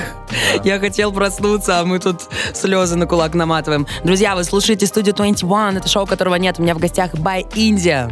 я 0.63 0.79
хотел 0.79 1.11
проснуться, 1.11 1.79
а 1.79 1.85
мы 1.85 1.99
тут 1.99 2.21
слезы 2.53 2.95
на 2.95 3.05
кулак 3.05 3.35
наматываем. 3.35 3.85
Друзья, 4.03 4.35
вы 4.35 4.43
слушаете 4.43 4.87
студию 4.87 5.13
21. 5.13 5.77
Это 5.77 5.87
шоу, 5.87 6.07
которого 6.07 6.35
нет. 6.35 6.57
У 6.57 6.63
меня 6.63 6.73
в 6.73 6.79
гостях 6.79 7.13
Бай 7.13 7.45
Индия. 7.53 8.09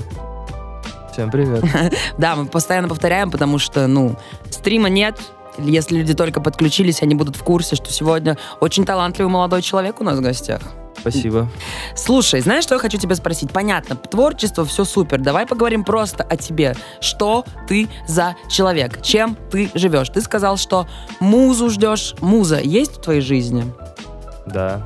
Всем 1.11 1.31
привет. 1.31 1.63
Да, 2.19 2.35
мы 2.35 2.45
постоянно 2.45 2.87
повторяем, 2.87 3.31
потому 3.31 3.57
что, 3.57 3.87
ну, 3.87 4.17
стрима 4.51 4.89
нет. 4.89 5.19
Если 5.57 5.97
люди 5.97 6.13
только 6.13 6.41
подключились, 6.41 7.01
они 7.01 7.15
будут 7.15 7.35
в 7.35 7.43
курсе, 7.43 7.75
что 7.75 7.91
сегодня 7.91 8.37
очень 8.59 8.85
талантливый 8.85 9.31
молодой 9.31 9.63
человек 9.63 9.99
у 9.99 10.03
нас 10.03 10.19
в 10.19 10.21
гостях. 10.21 10.61
Спасибо. 10.99 11.47
Слушай, 11.95 12.41
знаешь, 12.41 12.63
что 12.63 12.75
я 12.75 12.79
хочу 12.79 12.97
тебя 12.97 13.15
спросить? 13.15 13.51
Понятно, 13.51 13.95
творчество, 13.95 14.65
все 14.65 14.83
супер. 14.83 15.19
Давай 15.19 15.45
поговорим 15.45 15.83
просто 15.83 16.23
о 16.23 16.35
тебе. 16.35 16.75
Что 16.99 17.45
ты 17.67 17.87
за 18.07 18.35
человек? 18.49 19.01
Чем 19.01 19.37
ты 19.51 19.69
живешь? 19.73 20.09
Ты 20.09 20.21
сказал, 20.21 20.57
что 20.57 20.87
музу 21.19 21.69
ждешь. 21.69 22.15
Муза 22.19 22.59
есть 22.59 22.97
в 22.97 23.01
твоей 23.01 23.21
жизни? 23.21 23.71
Да. 24.45 24.81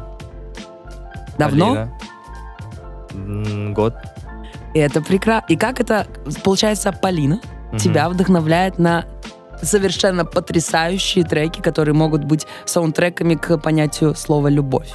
Давно? 1.37 1.89
Алина. 3.13 3.73
Год. 3.73 3.95
И 4.73 4.79
это 4.79 5.01
прекрасно. 5.01 5.45
И 5.49 5.57
как 5.57 5.79
это, 5.79 6.07
получается, 6.43 6.91
Полина 6.91 7.41
Мгм. 7.71 7.77
тебя 7.79 8.09
вдохновляет 8.09 8.79
на 8.79 9.05
совершенно 9.61 10.25
потрясающие 10.25 11.23
треки, 11.23 11.61
которые 11.61 11.93
могут 11.93 12.23
быть 12.25 12.47
саундтреками 12.65 13.35
к 13.35 13.57
понятию 13.57 14.15
слова 14.15 14.47
«любовь». 14.47 14.89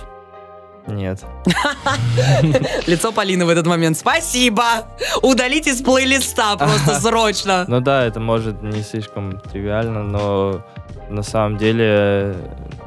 Нет. 0.86 1.24
Лицо 2.86 3.12
Полины 3.12 3.44
в 3.44 3.48
этот 3.48 3.66
момент. 3.66 3.98
Спасибо! 3.98 4.86
Удалите 5.22 5.74
с 5.74 5.82
плейлиста 5.82 6.56
просто 6.56 6.94
срочно. 7.00 7.64
Ну 7.68 7.80
да, 7.80 8.04
это 8.04 8.20
может 8.20 8.62
не 8.62 8.82
слишком 8.82 9.40
тривиально, 9.40 10.02
но 10.02 10.64
на 11.08 11.22
самом 11.22 11.56
деле 11.56 12.36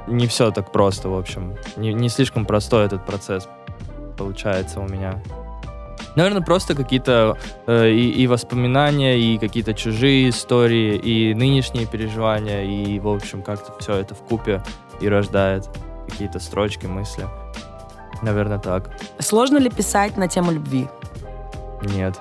не 0.08 0.28
все 0.28 0.52
так 0.52 0.72
просто, 0.72 1.10
в 1.10 1.18
общем. 1.18 1.56
Не, 1.76 1.94
не 1.94 2.10
слишком 2.10 2.46
простой 2.46 2.86
этот 2.86 3.06
процесс 3.06 3.48
получается 4.18 4.80
у 4.80 4.88
меня. 4.88 5.22
Наверное, 6.16 6.42
просто 6.42 6.76
какие-то 6.76 7.38
э, 7.68 7.92
и, 7.92 8.10
и 8.10 8.28
воспоминания, 8.28 9.18
и 9.18 9.38
какие-то 9.38 9.74
чужие 9.74 10.30
истории, 10.30 10.98
и 10.98 11.34
нынешние 11.34 11.86
переживания, 11.86 12.64
и, 12.64 13.00
в 13.00 13.08
общем, 13.08 13.42
как-то 13.42 13.74
все 13.80 13.96
это 13.96 14.16
в 14.16 14.20
купе 14.20 14.62
и 15.00 15.08
рождает 15.08 15.70
какие-то 16.10 16.40
строчки, 16.40 16.88
мысли. 16.88 17.26
Наверное, 18.22 18.60
так. 18.60 18.90
Сложно 19.20 19.58
ли 19.58 19.70
писать 19.70 20.18
на 20.18 20.28
тему 20.28 20.52
любви? 20.52 20.88
Нет. 21.82 22.16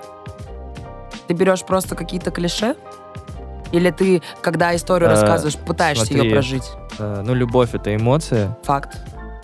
Ты 1.26 1.34
берешь 1.34 1.62
просто 1.64 1.94
какие-то 1.94 2.30
клише? 2.30 2.74
Или 3.72 3.90
ты, 3.90 4.22
когда 4.40 4.74
историю 4.74 5.10
Э, 5.10 5.12
рассказываешь, 5.12 5.56
пытаешься 5.56 6.14
ее 6.14 6.30
прожить? 6.32 6.64
Э, 6.98 7.22
ну, 7.24 7.34
любовь— 7.34 7.70
это 7.74 7.94
эмоция, 7.94 8.56
Факт. 8.62 8.96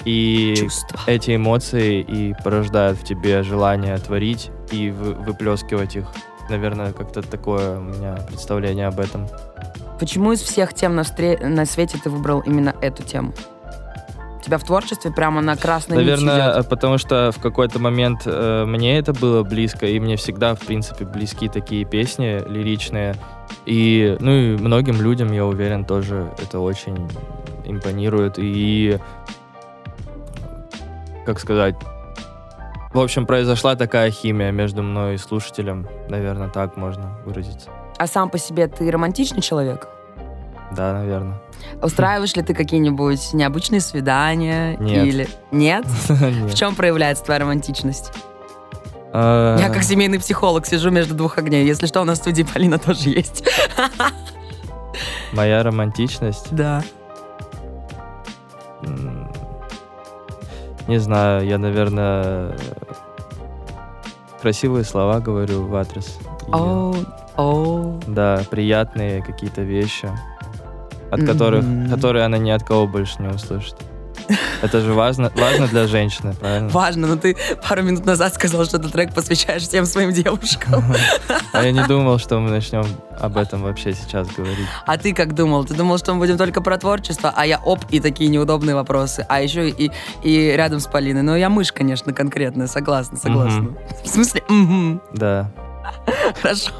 и 0.07 0.55
Чувство. 0.57 0.99
эти 1.07 1.37
эмоции 1.37 2.01
и 2.01 2.35
порождают 2.43 2.99
в 2.99 3.05
тебе 3.05 3.43
желание 3.43 3.99
творить 3.99 4.51
и 4.71 4.91
вы- 4.91 5.13
выплескивать 5.15 5.97
их. 5.97 6.07
Наверное, 6.49 6.93
как-то 6.93 7.21
такое 7.23 7.79
у 7.79 7.83
меня 7.83 8.17
представление 8.29 8.87
об 8.87 8.99
этом. 9.01 9.29
Почему 10.01 10.33
из 10.33 10.41
всех 10.41 10.73
тем 10.75 10.95
на, 10.95 11.03
встре- 11.03 11.45
на 11.47 11.67
свете 11.67 11.99
ты 12.03 12.09
выбрал 12.11 12.41
именно 12.41 12.75
эту 12.81 13.03
тему? 13.03 13.33
Тебя 14.45 14.59
в 14.59 14.65
творчестве 14.65 15.11
прямо 15.11 15.41
на 15.41 15.57
красной 15.57 15.97
Наверное, 15.97 16.59
э, 16.59 16.63
потому 16.65 16.99
что 16.99 17.33
в 17.35 17.41
какой-то 17.41 17.79
момент 17.79 18.25
э, 18.27 18.67
мне 18.67 18.99
это 18.99 19.15
было 19.15 19.43
близко, 19.43 19.87
и 19.87 19.99
мне 19.99 20.17
всегда, 20.17 20.55
в 20.55 20.61
принципе, 20.61 21.07
близки 21.07 21.49
такие 21.49 21.87
песни 21.87 22.47
лиричные. 22.47 23.15
И, 23.65 24.19
ну, 24.21 24.33
и 24.33 24.57
многим 24.59 25.01
людям, 25.01 25.33
я 25.33 25.47
уверен, 25.47 25.87
тоже 25.87 26.31
это 26.43 26.61
очень 26.61 27.09
импонирует. 27.65 28.35
И, 28.37 28.99
как 31.25 31.41
сказать, 31.41 31.75
в 32.93 33.01
общем, 33.01 33.25
произошла 33.25 33.77
такая 33.77 34.11
химия 34.11 34.51
между 34.51 34.83
мной 34.83 35.15
и 35.15 35.17
слушателем. 35.17 35.89
Наверное, 36.11 36.51
так 36.51 36.77
можно 36.77 37.19
выразиться. 37.25 37.71
А 37.97 38.07
сам 38.07 38.29
по 38.29 38.37
себе 38.37 38.69
ты 38.69 38.91
романтичный 38.91 39.41
человек? 39.41 39.89
Да, 40.75 40.93
наверное. 40.93 41.41
Устраиваешь 41.83 42.35
ли 42.35 42.43
ты 42.43 42.55
какие-нибудь 42.55 43.33
необычные 43.33 43.81
свидания? 43.81 44.77
Нет. 44.79 45.07
Или... 45.07 45.29
Нет? 45.51 45.85
В 45.87 46.55
чем 46.55 46.75
проявляется 46.75 47.25
твоя 47.25 47.41
романтичность? 47.41 48.13
А, 49.13 49.57
Я 49.59 49.69
как 49.71 49.83
семейный 49.83 50.19
психолог 50.19 50.67
сижу 50.67 50.91
между 50.91 51.15
двух 51.15 51.39
огней. 51.39 51.65
Если 51.65 51.87
что, 51.87 52.01
у 52.03 52.05
нас 52.05 52.19
в 52.19 52.23
студии 52.23 52.43
Полина 52.43 52.79
тоже 52.79 53.11
есть. 53.11 53.45
Моя 55.33 55.63
романтичность. 55.63 56.49
Да. 56.55 56.83
Не 60.87 60.99
знаю, 60.99 61.47
я, 61.47 61.57
наверное, 61.59 62.57
красивые 64.43 64.85
слова 64.85 65.19
говорю 65.21 65.67
в 65.67 65.75
адрес. 65.75 66.19
О, 66.53 66.95
о. 67.37 67.99
Да, 68.07 68.43
приятные 68.51 69.23
какие-то 69.23 69.63
вещи, 69.63 70.11
от 71.15 71.25
которых, 71.25 71.65
которые 71.91 72.25
она 72.25 72.39
ни 72.39 72.51
от 72.51 72.63
кого 72.63 72.87
больше 72.87 73.17
не 73.21 73.29
услышит. 73.29 73.77
Это 74.63 74.81
же 74.81 74.93
важно, 74.95 75.31
важно 75.35 75.67
для 75.69 75.87
женщины, 75.87 76.35
правильно? 76.35 76.69
Важно, 76.71 77.07
но 77.09 77.17
ты 77.17 77.37
пару 77.69 77.83
минут 77.83 78.07
назад 78.07 78.35
сказал, 78.35 78.65
что 78.65 78.79
этот 78.79 78.93
трек 78.93 79.15
посвящаешь 79.15 79.63
всем 79.63 79.85
своим 79.85 80.13
девушкам. 80.13 80.85
А 81.53 81.63
я 81.63 81.73
не 81.73 81.87
думал, 81.87 82.19
что 82.19 82.39
мы 82.39 82.51
начнем 82.51 82.87
об 83.21 83.37
этом 83.37 83.63
вообще 83.63 83.93
сейчас 83.93 84.29
говорить. 84.29 84.67
А 84.87 84.97
ты 84.97 85.15
как 85.15 85.35
думал? 85.35 85.65
Ты 85.65 85.75
думал, 85.75 85.99
что 85.99 86.15
мы 86.15 86.21
будем 86.21 86.39
только 86.39 86.61
про 86.63 86.79
творчество, 86.79 87.33
а 87.35 87.47
я 87.47 87.59
оп, 87.59 87.81
и 87.91 88.01
такие 88.01 88.31
неудобные 88.31 88.75
вопросы. 88.75 89.27
А 89.29 89.43
еще 89.43 89.69
и, 89.69 89.91
и 90.23 90.53
рядом 90.57 90.81
с 90.81 90.87
Полиной. 90.87 91.23
Ну, 91.23 91.37
я 91.37 91.51
мышь, 91.51 91.73
конечно, 91.73 92.13
конкретная, 92.13 92.67
согласна, 92.67 93.19
согласна. 93.19 93.61
Мгм. 93.61 93.79
В 94.05 94.09
смысле, 94.09 94.43
мгм. 94.49 95.03
Да. 95.13 95.53
хорошо. 96.43 96.71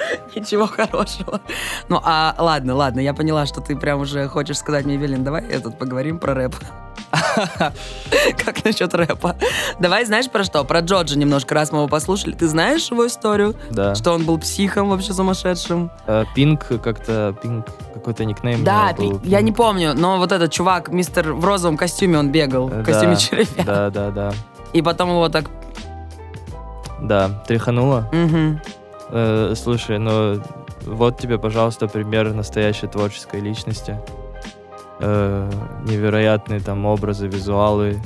Ничего 0.36 0.66
хорошего. 0.66 1.40
Ну, 1.88 2.00
а 2.02 2.34
ладно, 2.38 2.74
ладно, 2.74 3.00
я 3.00 3.14
поняла, 3.14 3.46
что 3.46 3.60
ты 3.60 3.76
прям 3.76 4.00
уже 4.00 4.28
хочешь 4.28 4.58
сказать 4.58 4.84
мне, 4.84 4.94
Евелин, 4.94 5.24
давай 5.24 5.44
я 5.50 5.60
тут 5.60 5.78
поговорим 5.78 6.18
про 6.18 6.34
рэп. 6.34 6.54
Как 8.44 8.64
насчет 8.64 8.92
рэпа? 8.94 9.36
Давай, 9.78 10.04
знаешь 10.04 10.28
про 10.28 10.44
что? 10.44 10.64
Про 10.64 10.80
Джорджа 10.80 11.16
немножко, 11.16 11.54
раз 11.54 11.72
мы 11.72 11.78
его 11.78 11.88
послушали. 11.88 12.34
Ты 12.34 12.48
знаешь 12.48 12.90
его 12.90 13.06
историю? 13.06 13.54
Да. 13.70 13.94
Что 13.94 14.12
он 14.12 14.24
был 14.24 14.38
психом 14.38 14.90
вообще 14.90 15.12
сумасшедшим? 15.12 15.90
Э, 16.06 16.24
Пинк 16.34 16.66
как-то, 16.82 17.34
Пинк, 17.42 17.66
какой-то 17.94 18.24
никнейм. 18.24 18.64
Да, 18.64 18.92
был. 18.96 19.20
я 19.24 19.40
не 19.40 19.52
помню, 19.52 19.94
но 19.94 20.18
вот 20.18 20.32
этот 20.32 20.52
чувак, 20.52 20.88
мистер 20.90 21.32
в 21.32 21.44
розовом 21.44 21.76
костюме, 21.76 22.18
он 22.18 22.30
бегал, 22.30 22.68
в 22.68 22.84
костюме 22.84 23.16
червя. 23.16 23.64
Да, 23.64 23.90
да, 23.90 24.10
да. 24.10 24.32
И 24.72 24.82
потом 24.82 25.10
его 25.10 25.28
так... 25.28 25.44
Да, 27.00 27.30
тряхануло. 27.46 28.08
мгм. 28.12 28.60
Э, 29.10 29.54
слушай, 29.56 29.98
ну 29.98 30.40
вот 30.84 31.18
тебе, 31.18 31.38
пожалуйста, 31.38 31.88
пример 31.88 32.32
настоящей 32.32 32.86
творческой 32.86 33.40
личности. 33.40 33.98
Э, 35.00 35.50
невероятные 35.84 36.60
там 36.60 36.84
образы, 36.86 37.26
визуалы, 37.28 38.00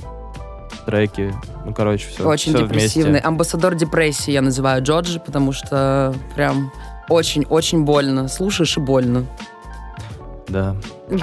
треки. 0.87 1.35
Ну, 1.65 1.73
короче, 1.75 2.09
все, 2.09 2.25
Очень 2.27 2.55
все 2.55 2.65
депрессивный. 2.65 3.11
вместе. 3.11 3.29
Амбассадор 3.29 3.75
депрессии 3.75 4.33
я 4.33 4.43
называю 4.43 4.83
Джорджи, 4.83 5.21
потому 5.21 5.53
что 5.53 6.15
прям 6.35 6.73
очень-очень 7.09 7.85
больно. 7.85 8.29
Слушаешь 8.29 8.77
и 8.77 8.81
больно. 8.81 9.27
Да. 10.49 10.77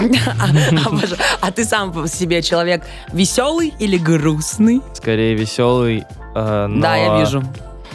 А, 0.85 0.89
боже, 0.89 1.17
а 1.41 1.51
ты 1.51 1.65
сам 1.65 1.91
по 1.91 2.07
себе 2.07 2.41
человек 2.41 2.83
веселый 3.11 3.73
или 3.79 3.97
грустный? 3.97 4.81
Скорее 4.93 5.35
веселый, 5.35 6.03
э. 6.35 6.67
Да, 6.79 6.95
я 6.95 7.19
вижу. 7.19 7.43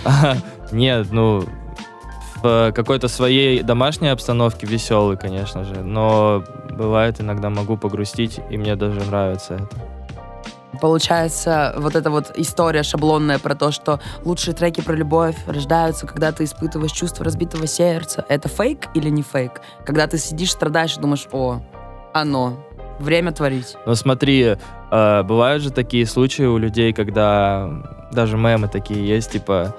Нет, 0.73 1.09
ну, 1.13 1.45
в 2.45 2.73
какой-то 2.73 3.09
своей 3.09 3.63
домашней 3.63 4.09
обстановке 4.09 4.67
веселый, 4.67 5.17
конечно 5.17 5.65
же, 5.65 5.77
но 5.77 6.45
бывает 6.71 7.21
иногда 7.21 7.49
могу 7.49 7.79
погрустить, 7.79 8.39
и 8.51 8.59
мне 8.59 8.77
даже 8.77 9.01
нравится 9.01 9.55
это. 9.55 9.69
Получается, 10.81 11.73
вот 11.79 11.95
эта 11.95 12.11
вот 12.11 12.33
история 12.37 12.83
шаблонная 12.83 13.39
про 13.39 13.55
то, 13.55 13.71
что 13.71 14.01
лучшие 14.25 14.55
треки 14.55 14.83
про 14.83 14.95
любовь 14.95 15.37
рождаются, 15.47 16.07
когда 16.07 16.33
ты 16.33 16.45
испытываешь 16.45 16.93
чувство 16.93 17.25
разбитого 17.25 17.67
сердца. 17.67 18.27
Это 18.29 18.49
фейк 18.49 18.89
или 18.93 19.09
не 19.09 19.23
фейк? 19.23 19.63
Когда 19.87 20.07
ты 20.07 20.19
сидишь, 20.19 20.51
страдаешь 20.51 20.97
и 20.97 21.01
думаешь, 21.01 21.27
о, 21.33 21.63
оно, 22.13 22.59
время 22.99 23.33
творить. 23.33 23.77
Но 23.87 23.95
смотри, 23.95 24.57
э, 24.91 25.23
бывают 25.23 25.63
же 25.63 25.71
такие 25.71 26.05
случаи 26.07 26.43
у 26.43 26.59
людей, 26.59 26.93
когда 26.93 27.71
даже 28.13 28.37
мемы 28.37 28.69
такие 28.69 29.07
есть, 29.07 29.31
типа 29.31 29.75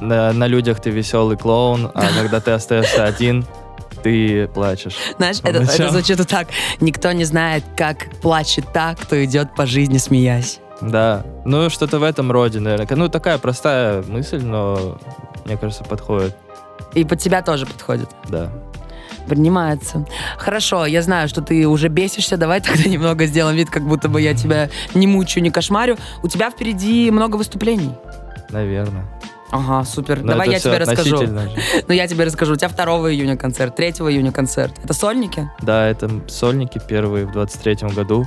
на, 0.00 0.32
на 0.32 0.46
людях 0.46 0.80
ты 0.80 0.90
веселый 0.90 1.36
клоун, 1.36 1.90
а 1.94 2.06
когда 2.18 2.40
ты 2.40 2.50
остаешься 2.52 3.04
один, 3.04 3.44
ты 4.02 4.48
плачешь. 4.48 4.96
Знаешь, 5.18 5.38
это, 5.44 5.58
это 5.62 5.90
звучит 5.90 6.26
так. 6.26 6.48
Никто 6.80 7.12
не 7.12 7.24
знает, 7.24 7.64
как 7.76 8.10
плачет 8.20 8.64
так, 8.72 8.98
кто 8.98 9.22
идет 9.24 9.54
по 9.54 9.66
жизни, 9.66 9.98
смеясь. 9.98 10.60
Да, 10.80 11.24
ну 11.44 11.68
что-то 11.68 11.98
в 11.98 12.02
этом 12.02 12.32
роде, 12.32 12.58
наверное. 12.60 12.86
Ну 12.96 13.08
такая 13.08 13.38
простая 13.38 14.02
мысль, 14.02 14.42
но 14.42 14.98
мне 15.44 15.56
кажется 15.58 15.84
подходит, 15.84 16.34
И 16.94 17.04
под 17.04 17.18
тебя 17.18 17.42
тоже 17.42 17.66
подходит. 17.66 18.08
да. 18.28 18.50
Принимается. 19.28 20.06
Хорошо, 20.38 20.86
я 20.86 21.02
знаю, 21.02 21.28
что 21.28 21.42
ты 21.42 21.68
уже 21.68 21.88
бесишься. 21.88 22.36
Давай 22.38 22.60
тогда 22.60 22.82
немного 22.88 23.26
сделаем 23.26 23.56
вид, 23.56 23.68
как 23.70 23.86
будто 23.86 24.08
бы 24.08 24.20
я 24.20 24.34
тебя 24.34 24.70
не 24.94 25.06
мучаю, 25.06 25.44
не 25.44 25.50
кошмарю. 25.50 25.98
У 26.22 26.28
тебя 26.28 26.50
впереди 26.50 27.10
много 27.10 27.36
выступлений. 27.36 27.92
Наверное. 28.48 29.04
Ага, 29.50 29.84
супер. 29.84 30.22
Но 30.22 30.32
Давай 30.32 30.50
я 30.50 30.60
тебе 30.60 30.78
расскажу. 30.78 31.18
Ну, 31.88 31.94
я 31.94 32.06
тебе 32.06 32.24
расскажу. 32.24 32.52
У 32.52 32.56
тебя 32.56 32.68
2 32.68 32.84
июня 33.12 33.36
концерт, 33.36 33.74
3 33.74 33.88
июня 33.90 34.32
концерт. 34.32 34.72
Это 34.82 34.94
сольники? 34.94 35.50
Да, 35.60 35.86
это 35.86 36.08
сольники 36.28 36.80
первые 36.86 37.26
в 37.26 37.36
23-м 37.36 37.90
году. 37.90 38.26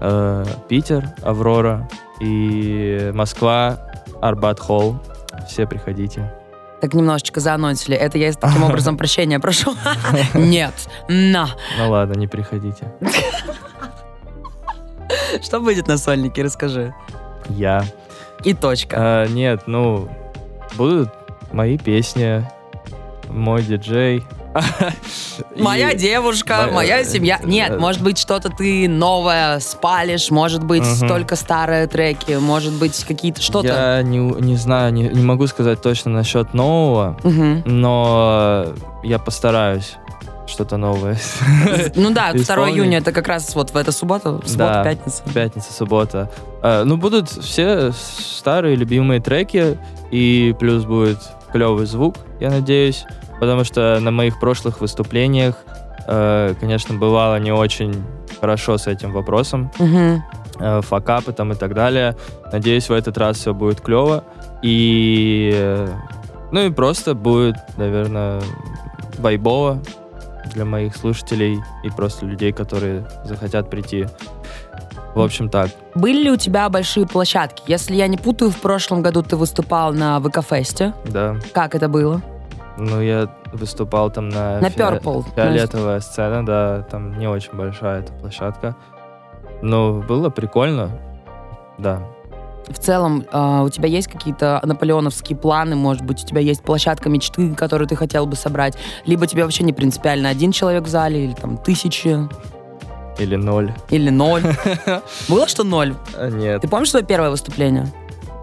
Э, 0.00 0.44
Питер, 0.68 1.08
Аврора 1.22 1.88
и 2.20 3.10
Москва, 3.14 3.78
Арбат 4.20 4.60
Холл. 4.60 4.96
Все 5.48 5.66
приходите. 5.66 6.32
Так 6.80 6.94
немножечко 6.94 7.40
заанонсили. 7.40 7.96
Это 7.96 8.18
я 8.18 8.32
таким 8.32 8.64
образом 8.64 8.96
прощения 8.96 9.38
прошу. 9.40 9.74
Нет. 10.34 10.74
На. 11.08 11.48
Ну 11.78 11.90
ладно, 11.90 12.14
не 12.14 12.26
приходите. 12.26 12.92
Что 15.42 15.60
будет 15.60 15.88
на 15.88 15.98
сольнике? 15.98 16.42
Расскажи. 16.42 16.94
Я. 17.48 17.84
И 18.44 18.54
точка. 18.54 18.96
А, 18.98 19.26
нет, 19.28 19.62
ну, 19.66 20.08
будут 20.74 21.10
мои 21.52 21.78
песни, 21.78 22.44
мой 23.28 23.62
диджей. 23.62 24.24
Моя 25.56 25.94
девушка, 25.94 26.56
Моя- 26.58 26.72
моя 26.72 27.04
семья. 27.04 27.40
Нет, 27.42 27.70
э, 27.70 27.78
может 27.78 28.02
быть, 28.02 28.18
что-то 28.18 28.50
ты 28.50 28.86
новое 28.86 29.60
спалишь, 29.60 30.30
может 30.30 30.62
быть, 30.62 30.84
только 31.08 31.36
старые 31.36 31.86
треки, 31.86 32.32
может 32.32 32.74
быть, 32.74 33.02
какие-то 33.04 33.40
что-то. 33.40 33.68
Я 33.68 34.02
не, 34.02 34.18
не 34.18 34.56
знаю, 34.56 34.92
не, 34.92 35.04
не 35.04 35.22
могу 35.24 35.46
сказать 35.46 35.80
точно 35.80 36.10
насчет 36.10 36.52
нового, 36.52 37.16
но 37.64 38.66
я 39.02 39.18
постараюсь 39.18 39.96
что-то 40.52 40.76
новое. 40.76 41.16
Ну 41.96 42.10
да, 42.10 42.32
2 42.32 42.40
Исполнить. 42.40 42.76
июня 42.76 42.98
это 42.98 43.12
как 43.12 43.28
раз 43.28 43.54
вот 43.54 43.70
в 43.70 43.76
эту 43.76 43.92
субботу, 43.92 44.42
суббота, 44.46 44.82
пятница. 44.84 45.22
Пятница, 45.34 45.72
суббота. 45.72 46.30
А, 46.62 46.84
ну, 46.84 46.96
будут 46.96 47.28
все 47.28 47.92
старые 47.92 48.76
любимые 48.76 49.20
треки, 49.20 49.78
и 50.10 50.54
плюс 50.58 50.84
будет 50.84 51.18
клевый 51.52 51.86
звук, 51.86 52.16
я 52.40 52.50
надеюсь, 52.50 53.04
потому 53.40 53.64
что 53.64 53.98
на 54.00 54.10
моих 54.10 54.38
прошлых 54.40 54.80
выступлениях, 54.80 55.56
э, 56.06 56.54
конечно, 56.60 56.94
бывало 56.94 57.38
не 57.38 57.52
очень 57.52 58.04
хорошо 58.40 58.78
с 58.78 58.86
этим 58.86 59.12
вопросом, 59.12 59.70
э, 59.78 60.80
факапы 60.82 61.32
там 61.32 61.52
и 61.52 61.54
так 61.54 61.74
далее. 61.74 62.16
Надеюсь, 62.52 62.88
в 62.88 62.92
этот 62.92 63.18
раз 63.18 63.38
все 63.38 63.52
будет 63.52 63.80
клево, 63.80 64.24
и, 64.62 65.50
э, 65.54 65.88
ну 66.52 66.60
и 66.60 66.70
просто 66.70 67.14
будет, 67.14 67.56
наверное, 67.76 68.40
вайбово 69.18 69.80
для 70.52 70.64
моих 70.64 70.96
слушателей 70.96 71.58
и 71.82 71.90
просто 71.90 72.26
людей, 72.26 72.52
которые 72.52 73.06
захотят 73.24 73.70
прийти. 73.70 74.06
В 75.14 75.20
общем, 75.20 75.48
так. 75.48 75.70
Были 75.94 76.24
ли 76.24 76.30
у 76.30 76.36
тебя 76.36 76.68
большие 76.68 77.06
площадки? 77.06 77.62
Если 77.66 77.94
я 77.94 78.06
не 78.08 78.16
путаю, 78.16 78.50
в 78.50 78.56
прошлом 78.60 79.02
году 79.02 79.22
ты 79.22 79.36
выступал 79.36 79.92
на 79.92 80.18
ВК-фесте. 80.20 80.94
Да. 81.04 81.36
Как 81.52 81.74
это 81.74 81.88
было? 81.88 82.22
Ну, 82.78 83.02
я 83.02 83.28
выступал 83.52 84.10
там 84.10 84.30
на... 84.30 84.58
На 84.60 84.68
фиа- 84.68 85.00
Purple. 85.02 85.26
Фиолетовая 85.34 86.00
сцена, 86.00 86.44
да, 86.46 86.82
там 86.90 87.18
не 87.18 87.26
очень 87.28 87.52
большая 87.52 88.00
эта 88.00 88.12
площадка. 88.14 88.74
Но 89.60 90.00
было 90.00 90.30
прикольно, 90.30 90.90
да. 91.78 92.02
В 92.68 92.78
целом, 92.78 93.24
а, 93.32 93.62
у 93.62 93.68
тебя 93.68 93.88
есть 93.88 94.08
какие-то 94.08 94.60
наполеоновские 94.64 95.36
планы? 95.36 95.74
Может 95.76 96.04
быть, 96.04 96.22
у 96.22 96.26
тебя 96.26 96.40
есть 96.40 96.62
площадка 96.62 97.08
мечты, 97.08 97.54
которую 97.54 97.88
ты 97.88 97.96
хотел 97.96 98.26
бы 98.26 98.36
собрать? 98.36 98.76
Либо 99.04 99.26
тебе 99.26 99.42
вообще 99.42 99.64
не 99.64 99.72
принципиально 99.72 100.28
один 100.28 100.52
человек 100.52 100.84
в 100.84 100.88
зале, 100.88 101.24
или 101.24 101.32
там 101.34 101.56
тысячи, 101.58 102.18
Или 103.18 103.36
ноль. 103.36 103.72
или 103.90 104.10
ноль? 104.10 104.42
Было 105.28 105.46
что 105.48 105.64
ноль? 105.64 105.94
А, 106.16 106.30
Нет. 106.30 106.62
Ты 106.62 106.68
помнишь 106.68 106.90
свое 106.90 107.04
первое 107.04 107.30
выступление? 107.30 107.86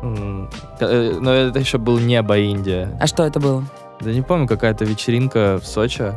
Э, 0.01 1.17
Но 1.19 1.33
это 1.33 1.59
еще 1.59 1.77
был 1.77 1.99
небо 1.99 2.37
Индия. 2.37 2.97
А 3.01 3.07
что 3.07 3.23
это 3.25 3.39
было? 3.39 3.63
Да 4.01 4.11
не 4.11 4.21
помню, 4.21 4.47
какая-то 4.47 4.85
вечеринка 4.85 5.59
в 5.61 5.65
Сочи. 5.67 6.13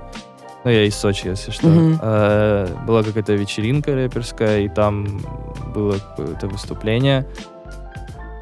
Ну, 0.65 0.71
я 0.71 0.85
из 0.85 0.95
Сочи, 0.95 1.27
если 1.29 1.51
что. 1.51 1.69
Э, 2.01 2.69
Была 2.87 3.03
какая-то 3.03 3.33
вечеринка 3.35 3.93
рэперская, 3.95 4.61
и 4.61 4.69
там 4.69 5.21
было 5.75 5.95
какое-то 5.95 6.47
выступление. 6.47 7.27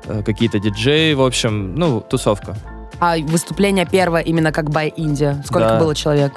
Э, 0.07 0.23
Какие-то 0.25 0.59
диджеи, 0.59 1.15
в 1.15 1.23
общем, 1.23 1.75
ну, 1.75 2.01
тусовка. 2.01 2.57
А 3.01 3.17
выступление 3.19 3.87
первое 3.91 4.21
именно 4.23 4.53
как 4.53 4.71
Бай 4.71 4.89
Индия. 4.97 5.43
Сколько 5.47 5.69
Да. 5.69 5.79
было 5.81 5.95
человек? 5.95 6.33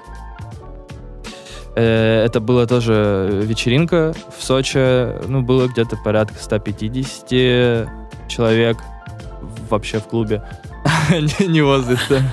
Э, 1.76 2.24
Это 2.26 2.40
была 2.40 2.66
тоже 2.66 3.42
вечеринка 3.44 4.14
в 4.38 4.44
Сочи. 4.44 5.28
Ну, 5.28 5.42
было 5.42 5.68
где-то 5.68 5.98
порядка 5.98 6.36
150 6.40 7.88
человек 8.28 8.78
вообще 9.70 10.00
в 10.00 10.04
клубе. 10.08 10.44
Не- 11.40 11.96
сцены. 11.98 12.24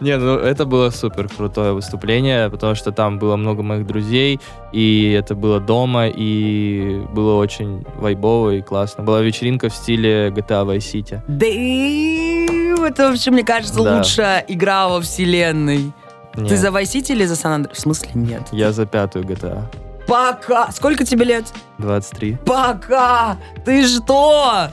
Не, 0.00 0.16
ну 0.16 0.36
это 0.36 0.64
было 0.64 0.90
супер 0.90 1.28
крутое 1.28 1.72
выступление, 1.72 2.48
потому 2.50 2.74
что 2.74 2.92
там 2.92 3.18
было 3.18 3.36
много 3.36 3.62
моих 3.62 3.86
друзей, 3.86 4.40
и 4.72 5.12
это 5.18 5.34
было 5.34 5.60
дома, 5.60 6.08
и 6.08 7.02
было 7.12 7.34
очень 7.36 7.84
вайбово 7.96 8.50
и 8.50 8.62
классно. 8.62 9.02
Была 9.04 9.20
вечеринка 9.22 9.68
в 9.68 9.74
стиле 9.74 10.28
GTA 10.30 10.64
Vice 10.66 10.92
City. 10.92 11.20
Да, 11.28 12.86
это 12.86 13.08
вообще, 13.10 13.30
мне 13.30 13.44
кажется, 13.44 13.82
Да. 13.82 13.96
лучшая 13.98 14.44
игра 14.48 14.88
во 14.88 15.00
вселенной. 15.00 15.92
Ты 16.34 16.56
за 16.56 16.68
Vice 16.68 16.82
City 16.96 17.12
или 17.12 17.24
за 17.24 17.34
Сан 17.36 17.52
Андреас? 17.52 17.78
В 17.78 17.80
смысле, 17.80 18.10
нет. 18.14 18.42
Я 18.52 18.72
за 18.72 18.84
пятую 18.86 19.24
GTA. 19.24 19.62
Пока! 20.06 20.70
Сколько 20.70 21.04
тебе 21.04 21.24
лет? 21.24 21.46
23. 21.78 22.36
Пока! 22.46 23.38
Ты 23.64 23.86
что? 23.88 24.68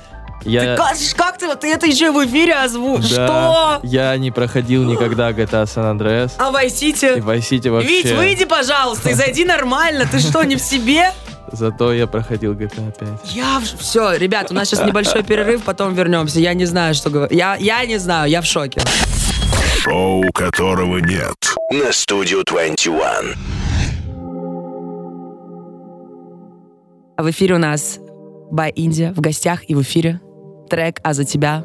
Я... 0.46 0.62
Ты 0.62 0.78
как, 0.78 0.98
как 1.16 1.38
ты? 1.38 1.56
Ты 1.56 1.74
это 1.74 1.86
еще 1.86 2.08
и 2.08 2.10
в 2.10 2.26
эфире 2.26 2.56
озвучишь? 2.56 3.12
Да, 3.12 3.80
Что? 3.80 3.80
Я 3.84 4.16
не 4.18 4.32
проходил 4.32 4.84
никогда 4.84 5.32
GTA 5.32 5.64
San 5.66 5.98
Andreas. 5.98 6.32
А 6.38 6.52
Vice 6.52 6.84
И 6.84 6.92
City? 6.92 7.20
Vice 7.20 7.40
City 7.40 7.72
вообще. 7.72 7.88
Вить, 7.88 8.12
выйди, 8.12 8.46
пожалуйста, 8.46 9.10
и 9.10 9.14
зайди 9.14 9.46
нормально. 9.46 10.06
Ты 10.10 10.20
что, 10.20 10.44
не 10.44 10.56
в 10.56 10.62
себе? 10.62 11.12
Зато 11.52 11.94
я 11.94 12.08
проходил 12.08 12.54
GTA 12.54 12.98
5. 12.98 13.34
Я 13.36 13.62
Все, 13.80 14.16
ребят, 14.16 14.50
у 14.50 14.56
нас 14.56 14.68
сейчас 14.70 14.86
небольшой 14.86 15.24
перерыв, 15.24 15.64
потом 15.64 15.94
вернемся. 15.94 16.40
Я 16.40 16.54
не 16.56 16.66
знаю, 16.66 16.96
что 16.96 17.10
говорить. 17.12 17.38
Я, 17.38 17.56
я 17.58 17.86
не 17.86 18.00
знаю, 18.00 18.30
я 18.30 18.42
в 18.42 18.46
шоке. 18.46 18.82
Шоу, 19.78 20.24
которого 20.34 20.98
нет. 20.98 21.36
на 21.70 21.92
студию 21.92 22.44
21. 22.46 23.36
А 27.16 27.24
в 27.24 27.30
эфире 27.30 27.56
у 27.56 27.60
нас 27.60 28.00
Бай 28.50 28.72
Индия 28.72 29.14
в 29.14 29.22
гостях 29.22 29.70
и 29.70 29.76
в 29.76 29.82
эфире 29.82 30.20
трек 30.74 31.00
«А 31.04 31.14
за 31.14 31.24
тебя». 31.24 31.64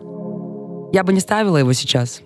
Я 0.93 1.03
бы 1.03 1.15
не 1.15 1.21
ставила 1.21 1.57
его 1.57 1.73
сейчас. 1.73 2.21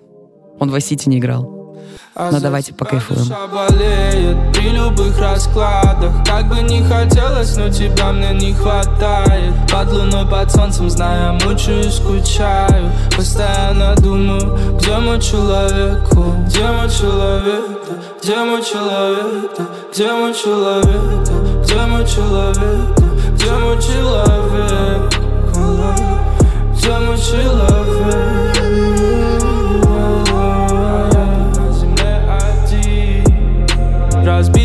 Он 0.59 0.69
в 0.69 0.75
City 0.75 1.07
не 1.07 1.19
играл. 1.19 1.77
А 2.13 2.29
Но 2.29 2.41
давайте 2.41 2.73
покайфуем. 2.73 3.25
болеет 3.47 4.37
при 4.53 4.69
любых 4.69 5.17
раскладах 5.17 6.11
Как 6.25 6.47
бы 6.47 6.61
не 6.61 6.83
хотелось, 6.83 7.55
но 7.55 7.69
тебя 7.69 8.11
мне 8.11 8.33
не 8.33 8.53
хватает 8.53 9.53
Под 9.71 9.93
луной, 9.93 10.27
под 10.29 10.51
солнцем, 10.51 10.89
зная, 10.89 11.31
мучаюсь, 11.43 11.95
скучаю 11.95 12.91
Постоянно 13.15 13.95
думаю, 13.95 14.77
где 14.77 14.97
мой 14.97 15.19
человек, 15.21 15.99
где 16.47 16.67
мой 16.67 16.89
человек, 16.89 17.79
где 18.21 18.35
мой 18.43 18.61
человек, 18.61 19.51
где 19.91 20.11
мой 20.13 20.33
человек, 20.33 20.91
где 21.63 21.81
мой 21.81 22.05
человек, 22.05 22.95
да, 22.95 23.33
где 23.33 23.51
мой 23.55 23.81
человек, 23.81 24.23
о, 25.53 25.53
где 25.55 25.57
мой 25.57 25.81
человек. 25.81 26.12
Tell 26.83 26.99
me 26.99 27.07
what 27.07 27.31
you 27.31 27.43
love 27.43 27.87
her. 28.11 28.42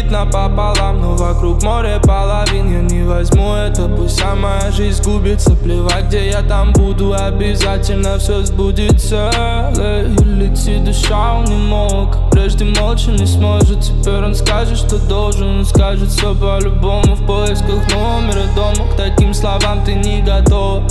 Разбит 0.08 0.10
напополам, 0.10 1.00
но 1.00 1.14
вокруг 1.14 1.62
море 1.62 2.00
половин. 2.02 2.72
Я 2.72 2.82
не 2.82 3.02
возьму 3.02 3.54
это, 3.54 3.88
пусть 3.88 4.16
вся 4.16 4.34
моя 4.34 4.70
жизнь 4.70 5.02
губится 5.02 5.50
Плевать, 5.50 6.06
где 6.06 6.30
я 6.30 6.42
там 6.42 6.72
буду, 6.72 7.14
обязательно 7.14 8.18
все 8.18 8.42
сбудется. 8.44 9.30
Эй, 9.78 10.08
Лети 10.24 10.78
душа, 10.78 11.34
он 11.34 11.44
не 11.44 11.56
мог 11.56 12.12
Как 12.12 12.30
прежде 12.30 12.64
молча 12.64 13.10
не 13.10 13.26
сможет. 13.26 13.80
Теперь 13.80 14.24
он 14.24 14.34
скажет, 14.34 14.78
что 14.78 14.98
должен 14.98 15.58
Он 15.58 15.64
скажет 15.64 16.08
все 16.10 16.34
по-любому. 16.34 17.14
В 17.14 17.26
поисках 17.26 17.82
номера 17.92 18.46
дома 18.54 18.90
К 18.92 18.96
таким 18.96 19.34
словам 19.34 19.84
ты 19.84 19.94
не 19.94 20.22
готов 20.22 20.84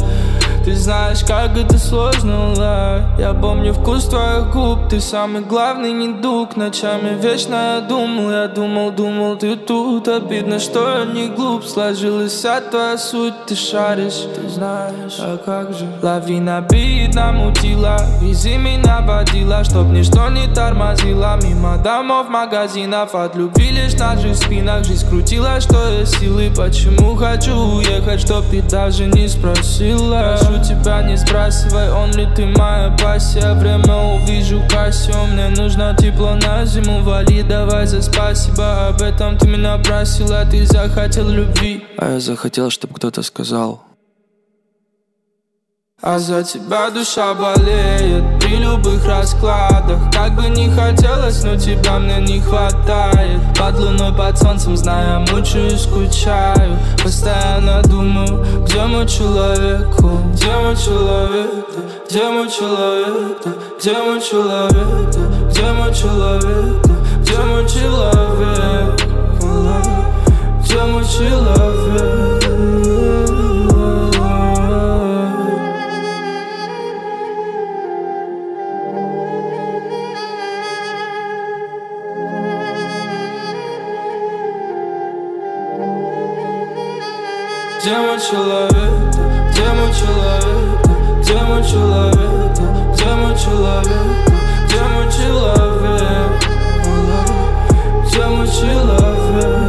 ты 0.67 0.75
знаешь, 0.75 1.21
как 1.25 1.55
это 1.55 1.77
сложно, 1.77 2.53
ла 2.57 2.96
Я 3.19 3.33
помню 3.33 3.73
вкус 3.73 4.05
твоих 4.05 4.51
губ 4.51 4.89
Ты 4.89 5.01
самый 5.01 5.41
главный 5.41 5.91
недуг. 5.91 6.55
Ночами 6.55 7.19
вечно 7.19 7.77
я 7.77 7.81
думал 7.81 8.29
Я 8.29 8.47
думал, 8.47 8.91
думал, 8.91 9.35
ты 9.37 9.55
тут. 9.55 10.07
Обидно, 10.07 10.59
что 10.59 10.99
я 10.99 11.05
не 11.05 11.27
глуп 11.27 11.65
Сложилась 11.65 12.31
вся 12.33 12.61
твоя 12.61 12.95
суть. 12.97 13.33
Ты 13.47 13.55
шаришь, 13.55 14.27
ты 14.35 14.47
знаешь. 14.47 15.17
А 15.19 15.37
как 15.37 15.73
же? 15.73 15.87
Лавина 16.03 16.61
бит 16.69 17.15
намутила 17.15 17.97
Вези 18.21 18.55
меня 18.57 19.01
водила 19.01 19.63
Чтоб 19.63 19.87
ничто 19.87 20.29
не 20.29 20.47
тормозило. 20.53 21.39
Мимо 21.41 21.77
домов, 21.77 22.29
магазинов 22.29 23.15
От 23.15 23.35
любви 23.35 23.71
лишь 23.71 23.95
на 23.95 24.15
жизнь 24.15 24.43
спинах. 24.43 24.83
Жизнь 24.83 25.09
крутила, 25.09 25.59
что 25.59 25.89
есть 25.89 26.19
силы. 26.19 26.51
Почему 26.55 27.15
хочу 27.15 27.55
уехать 27.55 28.21
Чтоб 28.21 28.45
ты 28.45 28.61
даже 28.61 29.07
не 29.07 29.27
спросила? 29.27 30.37
Прошу 30.37 30.63
тебя, 30.63 31.01
не 31.01 31.15
сбрасывай 31.15 31.89
Он 31.91 32.11
ли 32.11 32.27
ты 32.35 32.45
моя 32.45 32.95
пассия 33.07 33.53
Время 33.53 33.95
увижу 33.95 34.61
Кассио 34.69 35.25
Мне 35.25 35.49
нужно 35.49 35.95
тепло 35.97 36.35
на 36.35 36.65
зиму. 36.65 37.01
Вали, 37.03 37.41
давай 37.43 37.85
за 37.87 38.01
спасибо. 38.01 38.87
Об 38.87 39.01
этом 39.01 39.37
ты 39.37 39.47
меня 39.47 39.77
просила. 39.77 40.45
Ты 40.45 40.65
захотел 40.65 41.29
любви. 41.29 41.85
А 41.97 42.13
я 42.13 42.19
захотел, 42.19 42.69
чтобы 42.69 42.95
кто-то 42.95 43.23
сказал. 43.23 43.83
А 46.01 46.19
за 46.19 46.43
тебя 46.43 46.89
душа 46.89 47.33
болеет 47.33 48.36
при 48.47 48.57
любых 48.57 49.05
раскладах. 49.05 49.99
Как 50.11 50.33
бы 50.35 50.47
не 50.47 50.69
хотелось, 50.69 51.43
но 51.43 51.55
тебя 51.57 51.99
мне 51.99 52.19
не 52.21 52.39
хватает. 52.39 53.41
Под 53.57 53.79
луной, 53.79 54.13
под 54.13 54.37
солнцем, 54.37 54.77
зная, 54.77 55.19
мучаюсь, 55.19 55.81
скучаю. 55.81 56.79
Постоянно 57.03 57.81
думаю, 57.83 58.45
где 58.63 58.83
мой 58.83 59.05
человек, 59.05 59.87
где 60.33 60.51
мой 60.51 60.75
человек, 60.75 61.65
где 62.09 62.29
мой 62.29 62.49
человек, 62.49 63.37
где 63.79 63.93
мой 63.93 64.21
человек, 64.21 65.15
где 65.49 65.71
мой 65.73 65.93
человек, 65.93 66.85
где 67.21 67.37
мой 67.37 67.67
человек, 67.67 69.01
где 70.63 70.83
мой 70.83 71.03
человек. 71.03 72.26
Где 87.87 87.95
мой 87.99 88.19
человек? 88.19 89.15
Где 89.49 89.71
мой 89.71 89.93
человек? 89.93 91.21
Где 91.21 91.35
мой 91.35 91.63
человек? 91.63 92.51
Где 92.93 93.05
мой 93.15 93.37
человек? 93.37 94.29
Где 94.65 94.81
мой 94.81 95.09
человек? 95.09 96.43
Где 98.05 98.25
мой 98.25 98.47
человек? 98.49 99.66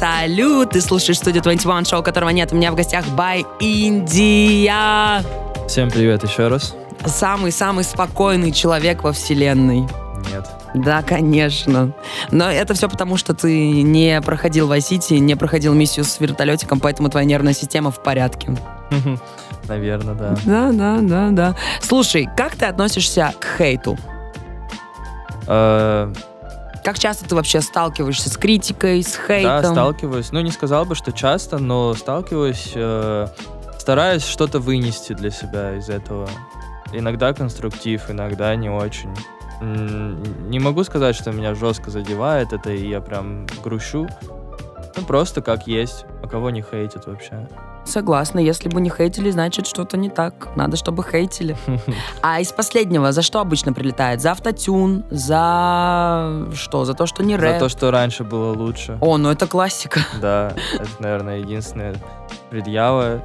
Салют! 0.00 0.70
Ты 0.70 0.80
слушаешь 0.80 1.18
студию 1.18 1.42
21, 1.42 1.84
шоу 1.84 2.02
которого 2.02 2.30
нет. 2.30 2.52
У 2.52 2.56
меня 2.56 2.72
в 2.72 2.74
гостях 2.74 3.06
Бай 3.08 3.44
Индия. 3.60 5.22
Всем 5.68 5.90
привет 5.90 6.24
еще 6.24 6.48
раз. 6.48 6.74
Самый-самый 7.04 7.84
спокойный 7.84 8.50
человек 8.50 9.02
во 9.02 9.12
вселенной. 9.12 9.80
Нет. 10.32 10.48
Да, 10.72 11.02
конечно. 11.02 11.92
Но 12.30 12.50
это 12.50 12.72
все 12.72 12.88
потому, 12.88 13.18
что 13.18 13.34
ты 13.34 13.82
не 13.82 14.22
проходил 14.22 14.68
в 14.68 14.80
Сити, 14.80 15.14
не 15.14 15.34
проходил 15.36 15.74
миссию 15.74 16.06
с 16.06 16.18
вертолетиком, 16.18 16.80
поэтому 16.80 17.10
твоя 17.10 17.26
нервная 17.26 17.52
система 17.52 17.90
в 17.90 18.02
порядке. 18.02 18.56
Наверное, 19.68 20.14
да. 20.14 20.36
Да, 20.46 20.72
да, 20.72 20.98
да, 21.02 21.28
да. 21.30 21.56
Слушай, 21.82 22.26
как 22.38 22.56
ты 22.56 22.64
относишься 22.64 23.34
к 23.38 23.58
хейту? 23.58 23.98
Как 26.84 26.98
часто 26.98 27.28
ты 27.28 27.34
вообще 27.34 27.60
сталкиваешься 27.60 28.30
с 28.30 28.36
критикой, 28.36 29.02
с 29.02 29.12
Да, 29.16 29.26
хейтом? 29.26 29.72
сталкиваюсь. 29.74 30.32
Ну, 30.32 30.40
не 30.40 30.50
сказал 30.50 30.84
бы, 30.86 30.94
что 30.94 31.12
часто, 31.12 31.58
но 31.58 31.94
сталкиваюсь. 31.94 32.72
э, 32.74 33.26
стараюсь 33.78 34.24
что-то 34.24 34.60
вынести 34.60 35.12
для 35.12 35.30
себя 35.30 35.76
из 35.76 35.88
этого. 35.90 36.28
Иногда 36.92 37.32
конструктив, 37.32 38.10
иногда 38.10 38.54
не 38.56 38.68
очень. 38.70 39.14
Не 39.60 40.58
могу 40.58 40.82
сказать, 40.84 41.14
что 41.14 41.32
меня 41.32 41.54
жестко 41.54 41.90
задевает 41.90 42.52
это, 42.54 42.70
и 42.72 42.88
я 42.88 43.00
прям 43.02 43.46
грущу. 43.62 44.08
Ну, 44.96 45.02
просто 45.04 45.42
как 45.42 45.66
есть. 45.66 46.06
А 46.22 46.28
кого 46.28 46.48
не 46.50 46.62
хейтят 46.62 47.06
вообще? 47.06 47.46
Согласна, 47.84 48.38
если 48.38 48.68
бы 48.68 48.80
не 48.80 48.90
хейтили, 48.90 49.30
значит 49.30 49.66
что-то 49.66 49.96
не 49.96 50.10
так. 50.10 50.48
Надо, 50.56 50.76
чтобы 50.76 51.02
хейтили. 51.02 51.56
А 52.22 52.40
из 52.40 52.52
последнего 52.52 53.10
за 53.12 53.22
что 53.22 53.40
обычно 53.40 53.72
прилетает? 53.72 54.20
За 54.20 54.32
автотюн? 54.32 55.04
За 55.10 56.46
что? 56.54 56.84
За 56.84 56.94
то, 56.94 57.06
что 57.06 57.22
не 57.24 57.36
За 57.36 57.40
рэп? 57.42 57.58
то, 57.58 57.68
что 57.68 57.90
раньше 57.90 58.22
было 58.24 58.52
лучше. 58.52 58.98
О, 59.00 59.16
ну 59.18 59.30
это 59.30 59.46
классика. 59.46 60.00
Да, 60.20 60.52
это, 60.74 60.88
наверное, 61.00 61.38
единственная 61.38 61.94
предъява. 62.50 63.22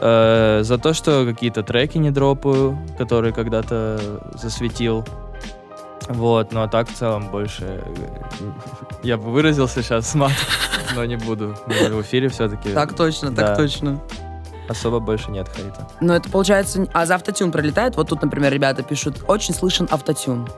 Э, 0.00 0.60
за 0.62 0.78
то, 0.78 0.92
что 0.94 1.24
какие-то 1.24 1.62
треки 1.62 1.98
не 1.98 2.10
дропаю, 2.10 2.78
которые 2.98 3.32
когда-то 3.32 4.20
засветил. 4.34 5.04
Вот, 6.08 6.52
ну 6.52 6.62
а 6.62 6.68
так 6.68 6.88
в 6.88 6.94
целом 6.94 7.28
больше... 7.30 7.64
э, 7.84 8.50
Я 9.04 9.16
бы 9.16 9.30
выразился 9.30 9.82
сейчас 9.82 10.08
с 10.10 10.14
матом, 10.14 10.36
но 10.94 11.04
не 11.04 11.16
буду. 11.16 11.56
Мы 11.66 11.88
в 11.94 12.02
эфире 12.02 12.28
все-таки 12.28 12.70
Так 12.72 12.94
точно, 12.94 13.30
Да. 13.30 13.48
так 13.48 13.56
точно. 13.56 14.00
особо 14.68 15.00
больше 15.00 15.30
нет 15.30 15.48
хейта. 15.54 15.88
Но 16.00 16.14
это 16.14 16.28
получается... 16.30 16.86
А 16.92 17.04
за 17.06 17.16
автотюн 17.16 17.50
пролетает? 17.52 17.96
Вот 17.96 18.08
тут, 18.08 18.22
например, 18.22 18.52
ребята 18.52 18.82
пишут, 18.82 19.24
очень 19.26 19.52
слышен 19.54 19.88
автотюн. 19.90 20.48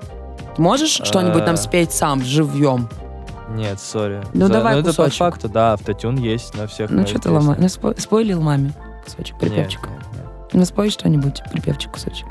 Можешь 0.59 0.91
что-нибудь 1.03 1.45
нам 1.47 1.55
Э. 1.55 1.59
спеть 1.59 1.93
сам, 1.93 2.23
живьем? 2.23 2.89
Нет, 3.55 3.81
сори. 3.81 4.23
Ну, 4.35 4.47
За- 4.47 4.53
давай 4.53 4.75
это 4.81 4.91
по 4.91 5.05
кусочек. 5.05 5.19
факту, 5.19 5.49
да, 5.49 5.73
автотюн 5.75 6.17
есть 6.17 6.55
на 6.57 6.67
всех 6.67 6.91
Ну 6.91 6.97
моих 6.97 7.09
что 7.09 7.17
ты 7.19 7.23
песнях. 7.25 7.41
ломаешь? 7.43 7.61
Ну, 7.63 7.69
спой, 7.69 7.95
спойлил 7.99 8.41
маме 8.41 8.73
кусочек, 9.05 9.39
припевчик. 9.39 9.81
нет, 9.89 9.99
нет. 10.15 10.27
Ну 10.55 10.65
спой 10.67 10.91
что-нибудь, 10.91 11.43
припевчик, 11.51 11.93
кусочек. 11.93 12.27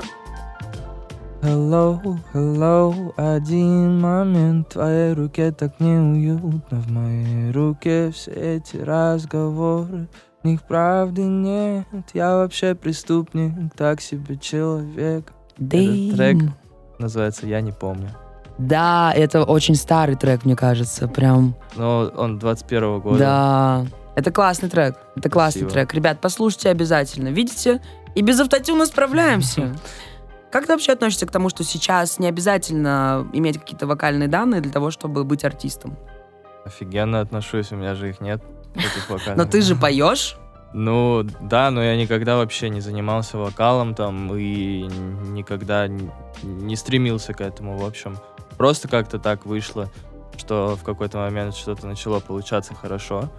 Hello, 1.42 2.00
hello, 2.32 3.12
один 3.16 4.00
момент 4.00 4.68
В 4.68 4.72
твоей 4.74 5.12
руке 5.12 5.50
так 5.50 5.80
неуютно 5.80 6.78
В 6.80 6.88
моей 6.88 7.50
руке 7.50 8.12
все 8.12 8.30
эти 8.30 8.76
разговоры 8.76 10.08
В 10.42 10.46
них 10.46 10.62
правды 10.62 11.22
нет 11.22 11.86
Я 12.14 12.36
вообще 12.36 12.76
преступник, 12.76 13.74
так 13.74 14.00
себе 14.00 14.36
человек 14.36 15.32
Дэйм. 15.58 16.14
трек 16.14 16.36
Называется 17.00 17.46
«Я 17.48 17.60
не 17.60 17.72
помню». 17.72 18.10
Да, 18.58 19.12
это 19.16 19.42
очень 19.42 19.74
старый 19.74 20.14
трек, 20.14 20.44
мне 20.44 20.54
кажется, 20.54 21.08
прям. 21.08 21.56
Но 21.74 22.12
он 22.16 22.38
21 22.38 23.00
года. 23.00 23.18
Да. 23.18 23.86
Это 24.14 24.30
классный 24.30 24.68
трек. 24.68 24.96
Это 25.16 25.28
классный 25.28 25.62
Спасибо. 25.62 25.70
трек. 25.72 25.94
Ребят, 25.94 26.18
послушайте 26.20 26.68
обязательно. 26.68 27.28
Видите? 27.28 27.80
И 28.14 28.22
без 28.22 28.38
автотюна 28.38 28.86
справляемся. 28.86 29.74
Как 30.52 30.66
ты 30.66 30.72
вообще 30.72 30.92
относишься 30.92 31.26
к 31.26 31.30
тому, 31.30 31.48
что 31.48 31.64
сейчас 31.64 32.18
не 32.18 32.28
обязательно 32.28 33.26
иметь 33.32 33.58
какие-то 33.58 33.86
вокальные 33.86 34.28
данные 34.28 34.60
для 34.60 34.70
того, 34.70 34.90
чтобы 34.90 35.24
быть 35.24 35.44
артистом? 35.44 35.96
Офигенно 36.66 37.20
отношусь, 37.20 37.72
у 37.72 37.76
меня 37.76 37.94
же 37.94 38.10
их 38.10 38.20
нет. 38.20 38.42
Но 39.34 39.46
ты 39.46 39.62
же 39.62 39.74
поешь. 39.80 40.36
Ну, 40.74 41.26
да, 41.40 41.70
но 41.70 41.82
я 41.82 41.96
никогда 41.96 42.36
вообще 42.36 42.68
не 42.68 42.80
занимался 42.80 43.38
вокалом 43.38 43.94
там 43.94 44.34
и 44.34 44.82
никогда 44.82 45.88
не 46.42 46.76
стремился 46.76 47.32
к 47.32 47.40
этому, 47.40 47.78
в 47.78 47.84
общем. 47.84 48.18
Просто 48.58 48.88
как-то 48.88 49.18
так 49.18 49.46
вышло, 49.46 49.90
что 50.36 50.76
в 50.76 50.84
какой-то 50.84 51.16
момент 51.16 51.54
что-то 51.54 51.86
начало 51.86 52.20
получаться 52.20 52.74
хорошо, 52.74 53.30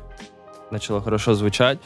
начало 0.73 1.01
хорошо 1.01 1.33
звучать. 1.35 1.79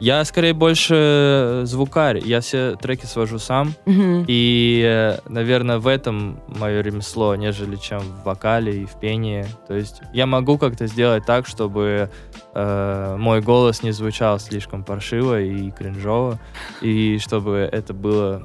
Я 0.00 0.24
скорее 0.24 0.52
больше 0.52 1.62
звукарь, 1.64 2.18
я 2.24 2.40
все 2.40 2.76
треки 2.76 3.06
свожу 3.06 3.38
сам, 3.38 3.72
Мгм. 3.86 4.24
и, 4.28 4.82
э, 4.84 5.18
наверное, 5.28 5.78
в 5.78 5.86
этом 5.86 6.40
мое 6.48 6.82
ремесло, 6.82 7.34
нежели 7.36 7.76
чем 7.76 8.00
в 8.00 8.24
вокале 8.24 8.82
и 8.82 8.84
в 8.86 8.98
пении. 9.00 9.46
То 9.66 9.74
есть 9.74 10.02
я 10.12 10.26
могу 10.26 10.58
как-то 10.58 10.86
сделать 10.86 11.24
так, 11.24 11.46
чтобы 11.46 12.10
э, 12.54 13.16
мой 13.18 13.40
голос 13.40 13.82
не 13.82 13.92
звучал 13.92 14.38
слишком 14.38 14.84
паршиво 14.84 15.40
и 15.40 15.70
кринжово, 15.70 16.38
и 16.82 17.18
чтобы 17.18 17.68
это 17.72 17.94
было, 17.94 18.42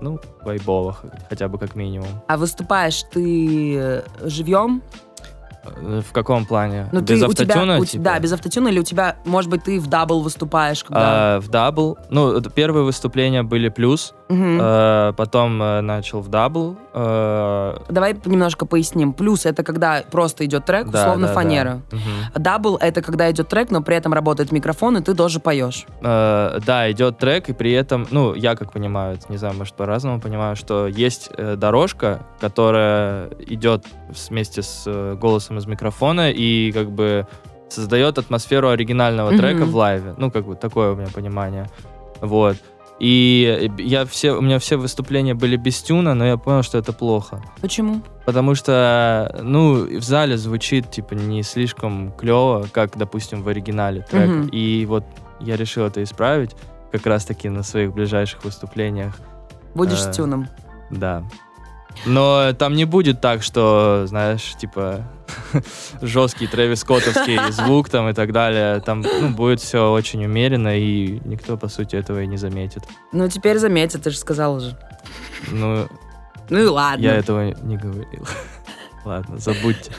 ну, 0.00 0.18
вайбово 0.42 0.96
хотя 1.28 1.48
бы 1.48 1.58
как 1.58 1.76
минимум. 1.76 2.08
А 2.26 2.36
выступаешь 2.36 3.02
ты 3.12 3.76
э, 3.78 4.02
живьем? 4.24 4.82
Э, 5.64 6.02
В 6.06 6.12
каком 6.12 6.44
плане? 6.46 6.88
Ну, 6.92 7.00
Без 7.00 7.20
ты, 7.20 7.26
у 7.26 7.32
тебя, 7.32 7.54
автотюна? 7.54 7.78
у- 7.78 7.84
типа? 7.84 8.04
Да, 8.04 8.18
без 8.18 8.32
автотюна, 8.32 8.68
или 8.68 8.78
у 8.80 8.82
тебя, 8.84 9.16
может 9.24 9.50
быть, 9.50 9.64
ты 9.64 9.80
в 9.80 9.86
double 9.86 10.20
выступаешь, 10.20 10.82
когда... 10.84 11.36
А, 11.36 11.40
в 11.40 11.48
double. 11.48 11.98
Ну, 12.10 12.40
первые 12.42 12.84
выступления 12.84 13.42
были 13.42 13.68
плюс, 13.68 14.14
Мгм. 14.28 14.58
э, 14.60 15.12
потом 15.16 15.62
э, 15.62 15.80
начал 15.82 16.20
в 16.20 16.28
double. 16.28 16.76
э, 16.94 17.76
Давай 17.88 18.16
немножко 18.24 18.64
поясним. 18.66 19.12
Плюс 19.12 19.44
это 19.46 19.62
когда 19.62 20.02
просто 20.10 20.44
идет 20.46 20.64
трек, 20.64 20.88
да, 20.88 21.00
условно 21.02 21.26
да, 21.26 21.34
да. 21.34 21.40
фанера. 21.40 21.82
Мгм. 21.92 22.42
Double 22.42 22.76
это 22.76 23.02
когда 23.02 23.30
идет 23.30 23.48
трек, 23.48 23.70
но 23.70 23.82
при 23.82 23.96
этом 23.96 24.14
работает 24.14 24.50
микрофон, 24.52 24.96
и 24.96 25.02
ты 25.02 25.14
тоже 25.14 25.40
поешь. 25.40 25.84
Э, 26.00 26.58
да, 26.64 26.90
идет 26.90 27.18
трек, 27.18 27.48
и 27.48 27.52
при 27.52 27.72
этом, 27.72 28.06
ну, 28.10 28.34
я 28.34 28.56
как 28.56 28.72
понимаю, 28.72 29.14
это, 29.16 29.26
не 29.30 29.36
знаю, 29.36 29.54
может, 29.56 29.74
по-разному 29.74 30.20
понимаю, 30.20 30.56
что 30.56 30.86
есть 30.86 31.30
э, 31.36 31.56
дорожка, 31.56 32.20
которая 32.40 33.28
идет 33.46 33.84
вместе 34.30 34.62
с 34.62 34.84
э, 34.86 35.16
голосом 35.20 35.58
из 35.58 35.66
микрофона 35.66 36.30
и 36.30 36.72
как 36.72 36.90
бы 36.90 37.26
создает 37.68 38.18
атмосферу 38.18 38.68
оригинального 38.68 39.30
Мгм. 39.30 39.38
трека 39.38 39.64
в 39.64 39.74
лайве. 39.74 40.14
Ну, 40.16 40.30
как 40.30 40.46
бы 40.46 40.54
такое 40.54 40.92
у 40.92 40.96
меня 40.96 41.08
понимание. 41.12 41.66
Вот. 42.20 42.56
И 43.00 43.70
я 43.78 44.04
все, 44.06 44.32
у 44.32 44.40
меня 44.40 44.58
все 44.58 44.76
выступления 44.76 45.34
были 45.34 45.56
без 45.56 45.82
тюна, 45.82 46.14
но 46.14 46.24
я 46.24 46.36
понял, 46.36 46.62
что 46.62 46.78
это 46.78 46.92
плохо. 46.92 47.42
Почему? 47.60 48.02
Потому 48.24 48.54
что, 48.54 49.40
ну, 49.42 49.84
в 49.98 50.02
зале 50.02 50.36
звучит, 50.38 50.90
типа, 50.90 51.14
не 51.14 51.42
слишком 51.42 52.12
клево, 52.12 52.66
как, 52.72 52.96
допустим, 52.96 53.42
в 53.42 53.48
оригинале 53.48 54.02
трека. 54.02 54.26
Мгм. 54.32 54.48
И 54.48 54.86
вот 54.86 55.04
я 55.40 55.56
решил 55.56 55.84
это 55.86 56.02
исправить. 56.02 56.52
как 56.92 57.06
раз-таки 57.06 57.48
на 57.48 57.64
своих 57.64 57.92
ближайших 57.92 58.44
выступлениях. 58.44 59.16
Будешь 59.74 59.98
Э, 60.06 60.12
с 60.12 60.16
тюном. 60.16 60.46
Да. 60.90 61.24
Но 62.06 62.52
там 62.52 62.74
не 62.74 62.84
будет 62.84 63.20
так, 63.20 63.42
что, 63.42 64.04
знаешь, 64.06 64.54
типа 64.58 65.04
жесткий 66.02 66.46
Трэвис 66.46 66.80
Скоттовский 66.80 67.38
звук 67.52 67.88
там 67.88 68.08
и 68.08 68.12
так 68.12 68.32
далее. 68.32 68.80
Там 68.80 69.02
ну, 69.02 69.30
будет 69.30 69.60
все 69.60 69.90
очень 69.90 70.24
умеренно, 70.24 70.78
и 70.78 71.20
никто, 71.24 71.56
по 71.56 71.68
сути, 71.68 71.96
этого 71.96 72.22
и 72.22 72.26
не 72.26 72.36
заметит. 72.36 72.82
Ну, 73.12 73.28
теперь 73.28 73.58
заметят, 73.58 74.02
ты 74.02 74.10
же 74.10 74.18
сказал 74.18 74.56
уже. 74.56 74.76
Ну, 75.50 75.86
Ну 76.50 76.58
и 76.58 76.66
ладно. 76.66 77.02
я 77.02 77.14
этого 77.14 77.50
не 77.62 77.76
говорил. 77.76 78.26
Ладно, 79.04 79.38
забудьте. 79.38 79.92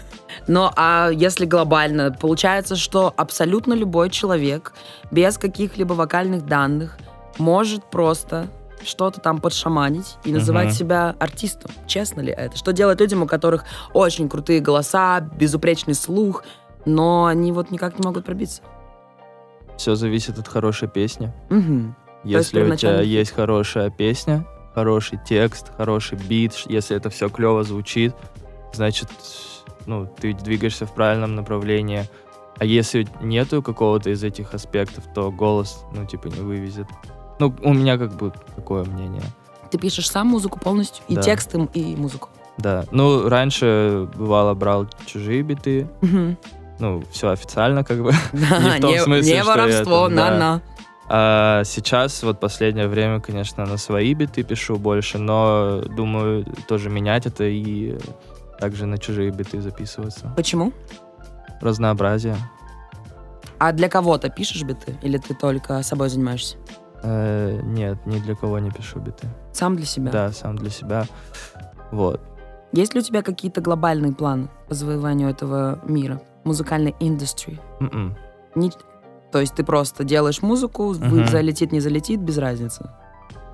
Но 0.48 0.74
а 0.76 1.10
если 1.12 1.46
глобально, 1.46 2.12
получается, 2.12 2.76
что 2.76 3.14
абсолютно 3.18 3.74
любой 3.74 4.10
человек 4.10 4.74
без 5.12 5.38
каких-либо 5.38 5.94
вокальных 5.94 6.46
данных 6.46 6.98
может 7.38 7.84
просто 7.86 8.48
что-то 8.84 9.20
там 9.22 9.40
подшаманить 9.40 10.18
и 10.26 10.32
называть 10.32 10.68
Мгм. 10.68 10.74
себя 10.76 11.16
артистом. 11.20 11.72
Честно 11.88 12.22
ли 12.22 12.32
это? 12.32 12.58
Что 12.58 12.74
делать 12.74 13.00
людям, 13.00 13.24
у 13.24 13.28
которых 13.28 13.64
очень 13.94 14.30
крутые 14.30 14.60
голоса, 14.60 15.22
безупречный 15.22 15.96
слух, 15.96 16.44
но 16.86 17.26
они 17.26 17.52
вот 17.52 17.72
никак 17.72 17.98
не 18.00 18.06
могут 18.06 18.26
пробиться? 18.26 18.62
Все 19.78 19.96
зависит 19.96 20.38
от 20.40 20.48
хорошей 20.48 20.88
песни. 20.88 21.34
Есть 22.24 22.54
Если 22.54 22.62
у 22.64 22.76
тебя 22.76 23.02
есть 23.02 23.32
хорошая 23.32 23.90
песня, 23.90 24.46
хороший 24.74 25.20
текст, 25.26 25.72
хороший 25.78 26.18
бит, 26.18 26.54
если 26.68 26.96
это 26.98 27.10
все 27.10 27.30
клево 27.30 27.64
звучит, 27.64 28.14
значит, 28.74 29.10
ну, 29.86 30.08
ты 30.20 30.34
двигаешься 30.34 30.86
в 30.86 30.94
правильном 30.94 31.36
направлении. 31.36 32.06
А 32.58 32.66
если 32.66 33.08
нету 33.22 33.62
какого-то 33.62 34.10
из 34.10 34.24
этих 34.24 34.54
аспектов, 34.54 35.04
то 35.14 35.30
голос, 35.32 35.84
ну, 35.94 36.06
типа, 36.06 36.28
не 36.28 36.40
вывезет. 36.40 36.88
Ну, 37.40 37.54
у 37.64 37.74
меня 37.74 37.98
как 37.98 38.14
бы 38.14 38.32
такое 38.56 38.84
мнение. 38.86 39.24
Ты 39.72 39.78
пишешь 39.78 40.10
сам 40.10 40.28
музыку 40.28 40.60
полностью, 40.60 41.04
и 41.08 41.16
Да. 41.16 41.22
тексты, 41.22 41.68
и 41.74 41.96
музыку. 41.96 42.30
Да. 42.58 42.86
Ну, 42.92 43.28
раньше, 43.28 44.08
бывало, 44.16 44.54
брал 44.54 44.88
чужие 45.06 45.42
биты. 45.42 45.88
Мгм. 46.02 46.38
Ну, 46.80 47.04
все 47.12 47.30
официально, 47.30 47.84
как 47.84 48.02
бы. 48.02 48.12
Да, 48.34 48.78
в 48.78 48.80
том 48.82 48.92
не, 48.92 49.02
смысле, 49.02 49.34
не 49.34 49.42
что 49.42 49.48
воровство, 49.52 50.10
на-на. 50.10 50.62
А 51.08 51.64
сейчас, 51.66 52.24
вот 52.24 52.40
последнее 52.40 52.88
время, 52.88 53.20
конечно, 53.20 53.66
на 53.66 53.78
свои 53.78 54.14
биты 54.14 54.44
пишу 54.44 54.78
больше, 54.78 55.20
но 55.20 55.82
думаю 55.82 56.46
тоже 56.68 56.90
менять 56.90 57.28
это 57.28 57.44
и 57.44 57.98
также 58.60 58.86
на 58.88 58.98
чужие 58.98 59.30
биты 59.32 59.62
записываться. 59.62 60.32
Почему? 60.36 60.74
Разнообразие. 61.62 62.38
А 63.60 63.72
для 63.72 63.88
кого-то 63.88 64.30
пишешь 64.30 64.64
биты? 64.64 64.98
Или 65.02 65.18
ты 65.18 65.34
только 65.36 65.82
собой 65.84 66.10
занимаешься? 66.10 66.58
Э, 67.08 67.60
нет, 67.64 68.04
ни 68.08 68.18
для 68.20 68.36
кого 68.36 68.58
не 68.60 68.72
пишу 68.72 69.00
биты. 69.00 69.28
Сам 69.54 69.76
для 69.76 69.86
себя? 69.86 70.12
Да, 70.12 70.32
сам 70.32 70.56
для 70.58 70.70
себя. 70.72 71.06
Вот. 71.92 72.20
Есть 72.74 72.96
ли 72.96 73.00
у 73.00 73.04
тебя 73.04 73.22
какие-то 73.22 73.62
глобальные 73.62 74.14
планы 74.14 74.48
по 74.68 74.74
завоеванию 74.74 75.30
этого 75.30 75.80
мира? 75.86 76.20
Музыкальной 76.44 76.96
индустрии? 77.00 77.60
М-м. 77.80 78.16
Не- 78.56 78.72
То 79.32 79.40
есть 79.40 79.54
ты 79.56 79.64
просто 79.64 80.04
делаешь 80.04 80.42
музыку, 80.42 80.94
Мгм. 80.94 81.28
залетит, 81.28 81.72
не 81.72 81.80
залетит, 81.80 82.20
без 82.22 82.38
разницы. 82.38 82.90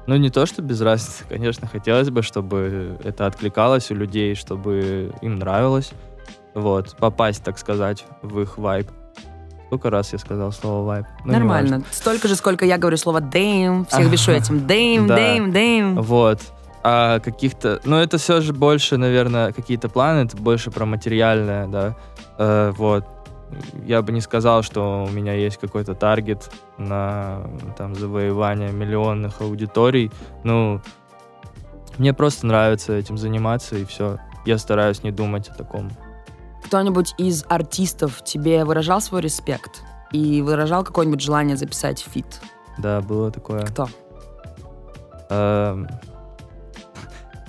Ну, 0.08 0.16
не 0.16 0.30
то, 0.30 0.46
что 0.46 0.62
без 0.62 0.80
разницы, 0.82 1.24
конечно, 1.28 1.68
хотелось 1.68 2.10
бы, 2.10 2.22
чтобы 2.22 2.98
это 3.04 3.26
откликалось 3.28 3.92
у 3.92 3.96
людей, 3.96 4.36
чтобы 4.36 5.12
им 5.22 5.40
нравилось. 5.40 5.92
Вот, 6.54 6.96
попасть, 6.98 7.44
так 7.44 7.58
сказать, 7.58 8.06
в 8.22 8.40
их 8.40 8.58
вайб. 8.58 8.90
Сколько 9.72 9.90
раз 9.90 10.12
я 10.12 10.20
сказал 10.20 10.52
слово 10.52 10.86
вайб? 10.86 11.06
Ну, 11.24 11.32
Нормально. 11.32 11.82
Столько 11.92 12.28
же, 12.28 12.36
сколько 12.36 12.66
я 12.66 12.78
говорю 12.78 12.98
слово 12.98 13.22
«дэйм», 13.22 13.86
всех 13.86 14.12
бешу 14.12 14.34
этим 14.34 14.68
«дэйм, 14.68 15.08
дэйм, 15.08 15.52
дэйм». 15.54 16.02
Вот. 16.02 16.42
А 16.84 17.22
каких-то... 17.22 17.80
Ну, 17.86 17.96
это 17.96 18.18
все 18.18 18.42
же 18.42 18.52
больше, 18.52 18.98
наверное, 18.98 19.54
какие-то 19.54 19.88
планы, 19.88 20.26
это 20.26 20.36
больше 20.36 20.72
про 20.72 20.86
материальное, 20.86 21.68
да. 21.68 21.96
Э, 22.38 22.74
вот. 22.76 23.06
Я 23.86 24.02
бы 24.02 24.12
не 24.12 24.20
сказал, 24.20 24.62
что 24.62 25.06
у 25.06 25.10
меня 25.10 25.36
есть 25.36 25.56
какой-то 25.56 25.96
таргет 25.96 26.52
на 26.78 27.40
там, 27.78 27.96
завоевание 27.96 28.74
миллионных 28.74 29.40
аудиторий. 29.40 30.12
Ну, 30.44 30.82
мне 31.98 32.14
просто 32.14 32.46
нравится 32.46 32.92
этим 32.92 33.18
заниматься, 33.18 33.78
и 33.78 33.86
все. 33.86 34.18
Я 34.46 34.58
стараюсь 34.58 35.02
не 35.04 35.12
думать 35.12 35.48
о 35.48 35.54
таком. 35.54 35.92
Кто-нибудь 36.64 37.14
из 37.18 37.44
артистов 37.50 38.24
тебе 38.24 38.66
выражал 38.66 39.02
свой 39.02 39.22
респект? 39.22 39.82
И 40.12 40.42
выражал 40.42 40.84
какое-нибудь 40.84 41.22
желание 41.22 41.56
записать 41.58 42.00
фит? 42.00 42.42
Да, 42.78 43.02
было 43.02 43.32
такое. 43.32 43.62
Кто? 43.66 43.88
Эм, 45.30 45.88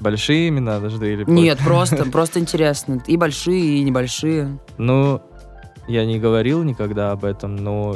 Большие 0.01 0.49
имена 0.49 0.81
даже 0.81 0.97
или 0.97 1.25
Нет, 1.29 1.59
просто, 1.59 2.05
просто 2.11 2.41
интересно. 2.41 3.01
И 3.07 3.17
большие, 3.17 3.79
и 3.79 3.85
небольшие. 3.85 4.59
Ну, 4.77 5.21
я 5.87 6.05
не 6.05 6.19
говорил 6.19 6.65
никогда 6.65 7.13
об 7.13 7.25
этом, 7.25 7.55
но 7.55 7.95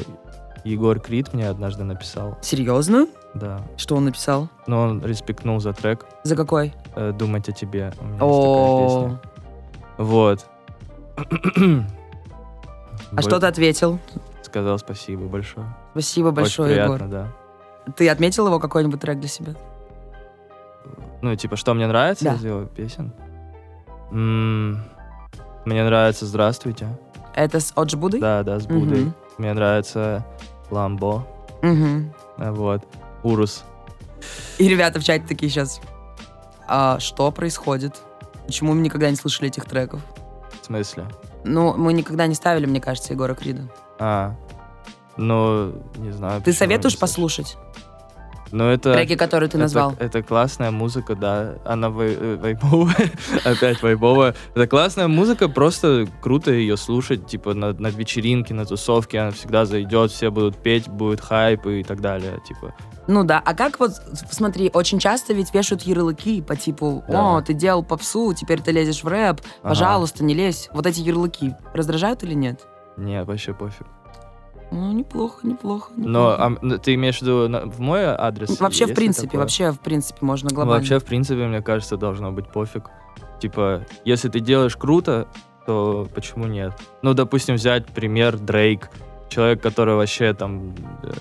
Егор 0.65 1.01
Крид 1.01 1.33
мне 1.35 1.49
однажды 1.49 1.83
написал, 1.85 2.39
Серьезно? 2.43 3.07
да. 3.35 3.61
Что 3.77 3.97
он 3.97 4.05
написал? 4.05 4.49
Но 4.69 4.83
он 4.83 5.05
респектнул 5.05 5.59
за 5.61 5.73
трек 5.73 6.07
За 6.23 6.37
какой? 6.37 6.75
э, 6.95 7.13
«Думать 7.13 7.49
о 7.49 7.53
тебе». 7.53 7.93
У 8.01 8.05
меня 8.05 8.15
есть 8.15 8.23
О, 8.23 8.43
такая 8.43 8.87
песня. 9.11 9.21
Вот. 9.99 10.47
А 13.17 13.23
что 13.23 13.41
ты 13.41 13.47
ответил? 13.47 13.99
Сказал 14.43 14.79
спасибо 14.79 15.27
большое. 15.27 15.67
Спасибо 15.93 16.31
большое, 16.31 16.73
Очень 16.73 16.83
Егор. 16.83 16.97
приятно, 16.99 17.33
да. 17.87 17.93
Ты 17.93 18.09
отметил 18.09 18.47
его 18.47 18.59
какой-нибудь 18.59 19.01
трек 19.01 19.19
для 19.21 19.29
себя? 19.29 19.55
Ну, 21.23 21.35
типа, 21.35 21.57
что 21.57 21.75
мне 21.75 21.87
нравится 21.87 22.25
Да. 22.25 22.35
из 22.35 22.45
его 22.45 22.65
песен? 22.65 23.13
М, 24.11 24.83
Мне 25.65 25.83
нравится 25.85 26.27
«Здравствуйте». 26.27 26.87
Это 27.35 27.59
с 27.59 27.73
Оджи 27.75 27.97
Будой? 27.97 28.21
Да, 28.21 28.45
да, 28.45 28.61
с 28.61 28.67
Будой. 28.67 29.01
Мгм. 29.01 29.15
Мне 29.39 29.53
нравится 29.53 30.25
«Ламбо». 30.71 31.27
Э, 31.63 32.51
Вот. 32.53 32.85
«Урус». 33.25 33.65
И 34.59 34.69
ребята 34.69 35.01
в 35.01 35.05
чате 35.05 35.25
такие 35.27 35.51
сейчас. 35.51 35.81
А 36.69 37.01
что 37.01 37.33
происходит? 37.33 37.97
Почему 38.47 38.75
мы 38.75 38.81
никогда 38.81 39.11
не 39.11 39.17
слышали 39.17 39.49
этих 39.49 39.65
треков? 39.65 40.01
Смысле? 40.67 41.05
Ну, 41.45 41.75
мы 41.77 41.93
никогда 41.93 42.27
не 42.27 42.35
ставили, 42.35 42.67
мне 42.67 42.81
кажется, 42.81 43.13
Егора 43.13 43.35
Крида. 43.35 43.69
А, 44.01 44.35
ну, 45.17 45.73
не 45.97 46.11
знаю. 46.11 46.43
Ты 46.43 46.53
советуешь 46.53 46.99
послушать 46.99 47.57
Ну, 48.51 48.65
это... 48.65 48.93
треки, 48.95 49.15
которые 49.17 49.49
ты 49.49 49.57
это- 49.57 49.63
назвал? 49.65 49.95
Это, 50.01 50.23
классная 50.23 50.71
музыка, 50.73 51.15
да. 51.15 51.55
Она 51.65 51.89
вай- 51.89 52.17
э, 52.21 52.37
вайбовая. 52.37 53.11
Опять 53.45 53.81
вайбовая. 53.83 54.35
Это 54.55 54.67
классная 54.67 55.07
музыка, 55.09 55.49
просто 55.49 56.07
круто 56.21 56.51
ее 56.51 56.77
слушать. 56.77 57.27
Типа 57.27 57.55
на, 57.55 57.73
на 57.73 57.87
вечеринке, 57.89 58.53
на 58.55 58.65
тусовке 58.67 59.21
она 59.21 59.31
всегда 59.31 59.67
зайдет, 59.67 60.11
все 60.11 60.31
будут 60.31 60.57
петь, 60.57 60.89
будет 60.89 61.21
хайп 61.21 61.67
и 61.67 61.83
так 61.85 62.01
далее. 62.01 62.41
Типа. 62.47 62.75
Ну 63.09 63.23
да, 63.25 63.41
а 63.45 63.55
как 63.55 63.79
вот, 63.79 63.93
смотри, 64.31 64.71
очень 64.75 64.99
часто 64.99 65.33
ведь 65.33 65.55
вешают 65.55 65.83
ярлыки 65.83 66.43
по 66.43 66.57
типу, 66.57 67.05
Да. 67.09 67.37
о, 67.37 67.41
ты 67.41 67.55
делал 67.55 67.85
попсу, 67.85 68.33
теперь 68.35 68.61
ты 68.61 68.73
лезешь 68.73 69.05
в 69.05 69.07
рэп, 69.09 69.41
Ага. 69.63 69.69
пожалуйста, 69.69 70.25
не 70.25 70.35
лезь. 70.35 70.69
Вот 70.73 70.87
эти 70.87 71.01
ярлыки 71.01 71.55
раздражают 71.73 72.23
или 72.25 72.35
нет? 72.35 72.67
Не, 72.97 73.23
вообще 73.25 73.55
пофиг. 73.55 73.87
Ну, 74.73 74.91
неплохо, 74.93 75.47
неплохо. 75.47 75.93
Но 75.97 76.03
неплохо. 76.33 76.37
а, 76.43 76.47
м, 76.47 76.79
ты 76.81 76.95
имеешь 76.95 77.19
в 77.19 77.23
виду 77.23 77.49
на- 77.49 77.67
в 77.67 77.79
мой 77.79 78.05
адрес? 78.07 78.59
вообще, 78.59 78.87
в 78.87 78.95
принципе, 78.95 79.29
такое? 79.29 79.41
вообще, 79.43 79.71
в 79.71 79.79
принципе, 79.79 80.19
можно 80.27 80.49
Ну, 80.51 80.57
глобально. 80.57 80.79
Вообще, 80.81 80.99
в 80.99 81.05
принципе, 81.05 81.47
мне 81.47 81.63
кажется, 81.63 81.97
должно 81.97 82.33
быть 82.33 82.49
пофиг. 82.49 82.91
Типа, 83.41 83.87
если 84.05 84.29
ты 84.29 84.41
делаешь 84.41 84.77
круто, 84.77 85.29
то 85.67 86.09
почему 86.13 86.47
нет? 86.47 86.73
Ну, 87.03 87.15
допустим, 87.15 87.55
взять 87.55 87.87
пример 87.87 88.39
Дрейк. 88.39 88.91
Человек, 89.29 89.61
который 89.61 89.95
вообще 89.95 90.35
там 90.35 90.75
э, 91.03 91.13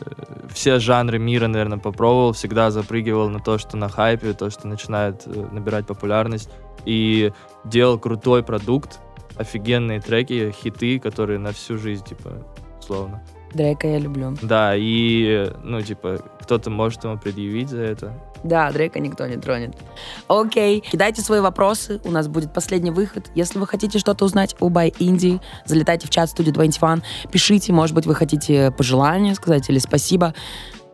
все 0.53 0.79
жанры 0.79 1.19
мира, 1.19 1.47
наверное, 1.47 1.79
попробовал, 1.79 2.33
всегда 2.33 2.71
запрыгивал 2.71 3.29
на 3.29 3.39
то, 3.39 3.57
что 3.57 3.77
на 3.77 3.89
хайпе, 3.89 4.33
то, 4.33 4.49
что 4.49 4.67
начинает 4.67 5.23
э, 5.25 5.47
набирать 5.51 5.87
популярность, 5.87 6.49
и 6.85 7.31
делал 7.65 7.99
крутой 7.99 8.43
продукт, 8.43 8.99
офигенные 9.37 9.99
треки, 10.01 10.51
хиты, 10.51 10.99
которые 10.99 11.39
на 11.39 11.51
всю 11.51 11.77
жизнь, 11.77 12.05
типа, 12.05 12.45
условно. 12.79 13.23
Дрейка 13.53 13.87
я 13.87 13.99
люблю. 13.99 14.35
Да, 14.41 14.73
и, 14.75 15.51
ну, 15.63 15.81
типа, 15.81 16.19
кто-то 16.41 16.69
может 16.69 17.03
ему 17.03 17.17
предъявить 17.17 17.69
за 17.69 17.81
это. 17.81 18.13
Да, 18.45 18.71
Дрейка 18.71 18.99
никто 18.99 19.25
не 19.25 19.37
тронет. 19.37 19.73
Окей, 20.27 20.79
кидайте 20.79 21.23
свои 21.23 21.39
вопросы, 21.39 21.99
у 22.03 22.11
нас 22.11 22.27
будет 22.27 22.53
последний 22.53 22.91
выход. 22.91 23.25
Если 23.33 23.57
вы 23.57 23.65
хотите 23.65 23.97
что-то 23.97 24.23
узнать 24.23 24.55
о 24.59 24.69
Buy 24.69 24.95
Indie, 24.99 25.41
залетайте 25.65 26.05
в 26.05 26.11
чат 26.11 26.29
Studio 26.29 26.51
21, 26.51 27.03
пишите, 27.31 27.73
может 27.73 27.95
быть, 27.95 28.05
вы 28.05 28.13
хотите 28.13 28.69
пожелания 28.69 29.33
сказать 29.33 29.67
или 29.69 29.79
спасибо. 29.79 30.35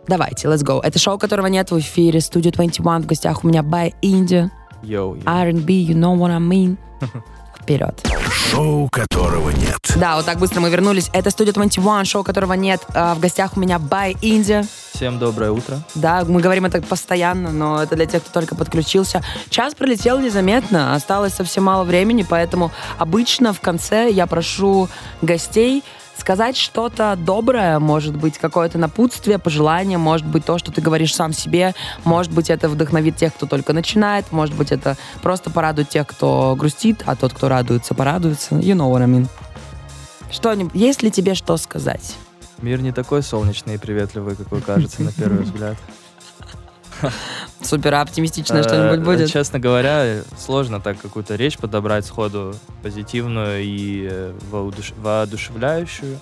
Давайте, 0.07 0.47
let's 0.47 0.63
go. 0.63 0.79
Это 0.81 0.97
шоу, 0.97 1.17
которого 1.17 1.47
нет 1.47 1.71
в 1.71 1.79
эфире. 1.79 2.19
Studio 2.19 2.51
21 2.51 3.03
в 3.03 3.05
гостях 3.05 3.43
у 3.43 3.47
меня 3.49 3.63
By 3.63 3.93
Индия. 4.01 4.49
Yo, 4.81 5.15
yo. 5.15 5.23
R&B, 5.25 5.73
you 5.73 5.93
know 5.93 6.15
what 6.15 6.31
I 6.31 6.39
mean. 6.39 6.77
Вперед. 7.61 7.93
Шоу 8.31 8.89
которого 8.89 9.49
нет. 9.51 9.79
Да, 9.95 10.15
вот 10.15 10.25
так 10.25 10.39
быстро 10.39 10.61
мы 10.61 10.69
вернулись. 10.69 11.09
Это 11.13 11.29
студия 11.29 11.53
21, 11.53 12.05
шоу 12.05 12.23
которого 12.23 12.53
нет. 12.53 12.81
А, 12.93 13.13
В 13.13 13.19
гостях 13.19 13.55
у 13.55 13.59
меня 13.59 13.77
By 13.77 14.17
Индия. 14.21 14.63
Всем 14.93 15.19
доброе 15.19 15.51
утро. 15.51 15.79
Да, 15.95 16.23
мы 16.27 16.41
говорим 16.41 16.65
это 16.65 16.81
постоянно, 16.81 17.51
но 17.51 17.81
это 17.81 17.95
для 17.95 18.05
тех, 18.05 18.23
кто 18.23 18.31
только 18.31 18.55
подключился. 18.55 19.23
Час 19.49 19.73
пролетел 19.75 20.19
незаметно, 20.19 20.95
осталось 20.95 21.33
совсем 21.33 21.63
мало 21.65 21.83
времени, 21.83 22.25
поэтому 22.27 22.71
обычно 22.97 23.53
в 23.53 23.61
конце 23.61 24.09
я 24.09 24.27
прошу 24.27 24.89
гостей 25.21 25.83
сказать 26.21 26.55
что-то 26.55 27.17
доброе, 27.17 27.79
может 27.79 28.15
быть, 28.15 28.37
какое-то 28.37 28.77
напутствие, 28.77 29.39
пожелание, 29.39 29.97
может 29.97 30.25
быть, 30.25 30.45
то, 30.45 30.59
что 30.59 30.71
ты 30.71 30.79
говоришь 30.79 31.15
сам 31.15 31.33
себе, 31.33 31.73
может 32.05 32.31
быть, 32.31 32.49
это 32.49 32.69
вдохновит 32.69 33.17
тех, 33.17 33.33
кто 33.33 33.47
только 33.47 33.73
начинает, 33.73 34.31
может 34.31 34.55
быть, 34.55 34.71
это 34.71 34.97
просто 35.23 35.49
порадует 35.49 35.89
тех, 35.89 36.07
кто 36.07 36.55
грустит, 36.57 37.03
а 37.07 37.15
тот, 37.15 37.33
кто 37.33 37.49
радуется, 37.49 37.95
порадуется. 37.95 38.55
You 38.55 38.75
know 38.75 38.91
what 38.91 39.01
I 39.01 39.07
mean. 39.07 39.27
Что, 40.29 40.53
есть 40.73 41.01
ли 41.01 41.11
тебе 41.11 41.33
что 41.33 41.57
сказать? 41.57 42.15
Мир 42.59 42.81
не 42.81 42.91
такой 42.91 43.23
солнечный 43.23 43.75
и 43.75 43.77
приветливый, 43.79 44.35
какой 44.35 44.61
кажется 44.61 45.01
на 45.01 45.11
первый 45.11 45.43
взгляд. 45.43 45.75
Супер 47.61 47.93
оптимистичное 47.95 48.61
Э, 48.61 48.63
что-нибудь 48.63 49.05
будет? 49.05 49.29
Честно 49.31 49.59
говоря, 49.59 50.21
сложно 50.37 50.79
так 50.81 50.99
какую-то 50.99 51.35
речь 51.35 51.57
подобрать 51.57 52.05
сходу 52.05 52.55
позитивную 52.83 53.63
и 53.63 54.07
э, 54.09 54.33
воодуш- 54.51 54.93
воодушевляющую. 55.01 56.19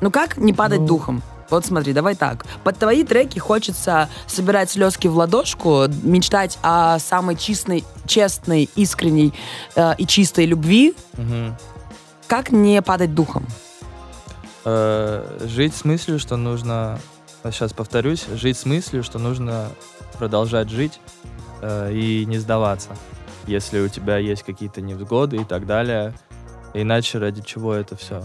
Ну 0.00 0.10
как 0.10 0.36
не 0.36 0.52
падать 0.52 0.80
Ну. 0.80 0.86
духом? 0.86 1.22
Вот 1.50 1.66
смотри, 1.66 1.92
давай 1.92 2.14
так. 2.14 2.46
Под 2.62 2.78
твои 2.78 3.02
треки 3.02 3.38
хочется 3.40 4.08
собирать 4.28 4.70
слезки 4.70 5.08
в 5.08 5.16
ладошку, 5.16 5.86
мечтать 6.04 6.58
о 6.62 6.98
самой 7.00 7.34
честной, 7.36 7.84
честной, 8.06 8.68
искренней 8.76 9.34
э, 9.74 9.94
и 9.98 10.06
чистой 10.06 10.46
любви. 10.46 10.94
Мгм. 11.14 11.56
Как 12.28 12.52
не 12.52 12.80
падать 12.82 13.14
духом? 13.16 13.44
Э, 14.64 15.38
жить 15.44 15.74
с 15.74 15.84
мыслью, 15.84 16.18
что 16.20 16.36
нужно, 16.36 17.00
сейчас 17.44 17.72
повторюсь, 17.72 18.26
жить 18.34 18.56
с 18.58 18.64
мыслью, 18.64 19.02
что 19.02 19.18
нужно 19.18 19.70
продолжать 20.20 20.68
жить 20.68 21.00
э, 21.62 21.92
и 21.94 22.26
не 22.26 22.36
сдаваться, 22.36 22.90
если 23.46 23.80
у 23.80 23.88
тебя 23.88 24.18
есть 24.18 24.42
какие-то 24.42 24.82
невзгоды 24.82 25.38
и 25.38 25.44
так 25.44 25.66
далее. 25.66 26.12
Иначе 26.74 27.18
ради 27.18 27.40
чего 27.40 27.72
это 27.72 27.96
все? 27.96 28.22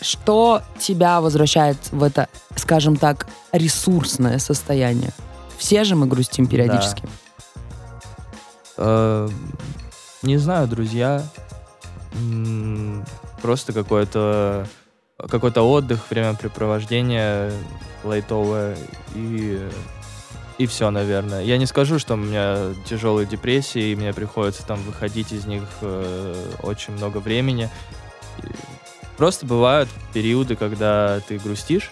Что 0.00 0.62
тебя 0.78 1.20
возвращает 1.20 1.76
в 1.92 2.02
это, 2.02 2.28
скажем 2.56 2.96
так, 2.96 3.26
ресурсное 3.52 4.38
состояние? 4.38 5.12
Все 5.58 5.84
же 5.84 5.94
мы 5.94 6.06
грустим 6.06 6.46
периодически. 6.46 7.04
Э, 8.78 9.28
не 10.22 10.38
знаю, 10.38 10.68
друзья. 10.68 11.22
Просто 13.42 13.74
какой-то 13.74 14.66
какой-то 15.18 15.62
отдых, 15.62 16.00
времяпрепровождение 16.10 17.52
лайтовое 18.04 18.76
и 19.14 19.68
и 20.58 20.66
все, 20.66 20.90
наверное. 20.90 21.42
Я 21.42 21.58
не 21.58 21.66
скажу, 21.66 21.98
что 21.98 22.14
у 22.14 22.16
меня 22.16 22.74
тяжелые 22.86 23.26
депрессии, 23.26 23.90
и 23.90 23.96
мне 23.96 24.12
приходится 24.12 24.66
там 24.66 24.80
выходить 24.82 25.32
из 25.32 25.46
них 25.46 25.62
э, 25.82 26.34
очень 26.62 26.94
много 26.94 27.18
времени. 27.18 27.68
И 28.42 28.46
Просто 29.16 29.46
бывают 29.46 29.88
периоды, 30.12 30.56
когда 30.56 31.20
ты 31.26 31.38
грустишь, 31.38 31.90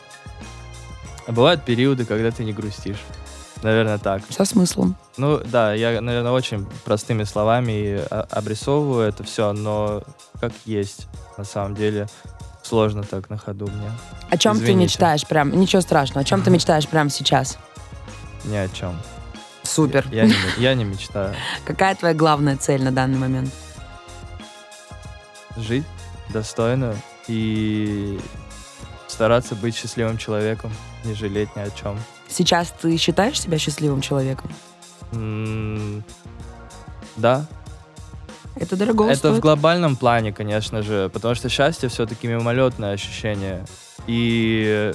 а 1.27 1.33
бывают 1.33 1.62
периоды, 1.62 2.05
когда 2.05 2.31
ты 2.31 2.45
не 2.45 2.53
грустишь. 2.53 3.03
Наверное, 3.62 3.97
так. 3.97 4.23
Со 4.29 4.45
смыслом. 4.45 4.95
Ну 5.17 5.41
да, 5.43 5.73
я, 5.73 6.03
наверное, 6.03 6.33
очень 6.33 6.67
простыми 6.85 7.25
словами 7.25 8.03
обрисовываю 8.11 9.09
это 9.09 9.25
все, 9.25 9.55
но 9.55 10.03
как 10.39 10.53
есть, 10.67 11.07
на 11.39 11.45
самом 11.45 11.75
деле, 11.75 12.09
сложно 12.62 13.05
так 13.05 13.31
на 13.31 13.39
ходу 13.39 13.69
мне. 13.69 13.91
О 14.29 14.37
чем 14.37 14.59
ты 14.59 14.65
Извините. 14.65 14.85
мечтаешь 14.85 15.27
прям? 15.27 15.51
Ничего 15.59 15.81
страшного. 15.81 16.21
О 16.21 16.25
чем 16.25 16.43
ты 16.43 16.51
мечтаешь 16.51 16.87
прямо 16.87 17.09
сейчас? 17.09 17.57
Ни 18.45 18.57
о 18.57 18.68
чем. 18.68 18.99
Супер. 19.62 20.07
Я 20.11 20.26
не, 20.26 20.34
я 20.59 20.74
не 20.74 20.84
мечтаю. 20.84 21.34
Какая 21.64 21.95
твоя 21.95 22.14
главная 22.14 22.57
цель 22.57 22.82
на 22.82 22.92
данный 22.92 23.18
момент? 23.18 23.51
Жить 25.57 25.84
достойно 26.30 26.97
и 27.28 28.18
стараться 29.07 29.55
быть 29.55 29.76
счастливым 29.76 30.18
человеком, 30.18 30.72
не 31.05 31.14
жалеть 31.14 31.55
ни 31.57 31.61
о 31.61 31.70
чем. 31.70 31.99
Сейчас 32.28 32.72
ты 32.80 32.97
считаешь 32.97 33.40
себя 33.40 33.59
счастливым 33.59 34.01
человеком? 34.01 34.51
М, 35.12 36.03
Да, 37.16 37.47
Это 38.57 38.76
дорого 38.76 39.05
это 39.07 39.16
стоит. 39.16 39.36
в 39.36 39.40
глобальном 39.40 39.95
плане, 39.97 40.32
конечно 40.32 40.82
же, 40.82 41.09
потому 41.12 41.34
что 41.36 41.49
счастье 41.49 41.88
все-таки 41.88 42.26
мимолетное 42.26 42.92
ощущение. 42.95 43.64
И 44.09 44.92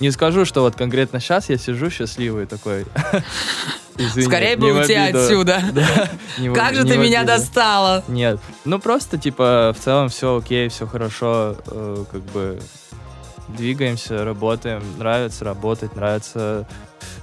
не 0.00 0.10
скажу, 0.10 0.44
что 0.44 0.62
вот 0.62 0.74
конкретно 0.76 1.20
сейчас 1.20 1.48
я 1.48 1.58
сижу 1.58 1.90
счастливый 1.90 2.46
такой. 2.46 2.86
Извини, 3.98 4.26
Скорее 4.26 4.56
не 4.56 4.56
бы 4.56 4.72
уйти 4.72 4.94
отсюда. 4.94 5.62
Да, 5.72 6.08
не 6.38 6.52
Как 6.54 6.74
же 6.74 6.84
не 6.84 6.92
ты 6.92 6.98
меня 6.98 7.24
достала? 7.24 8.02
Нет, 8.08 8.40
ну 8.64 8.78
просто 8.78 9.18
типа 9.18 9.74
в 9.78 9.82
целом 9.82 10.08
все 10.08 10.36
окей, 10.36 10.68
все 10.68 10.86
хорошо, 10.86 11.56
э, 11.66 12.04
как 12.10 12.22
бы 12.32 12.58
двигаемся, 13.48 14.24
работаем, 14.24 14.82
нравится 14.98 15.44
работать, 15.44 15.94
нравится 15.94 16.66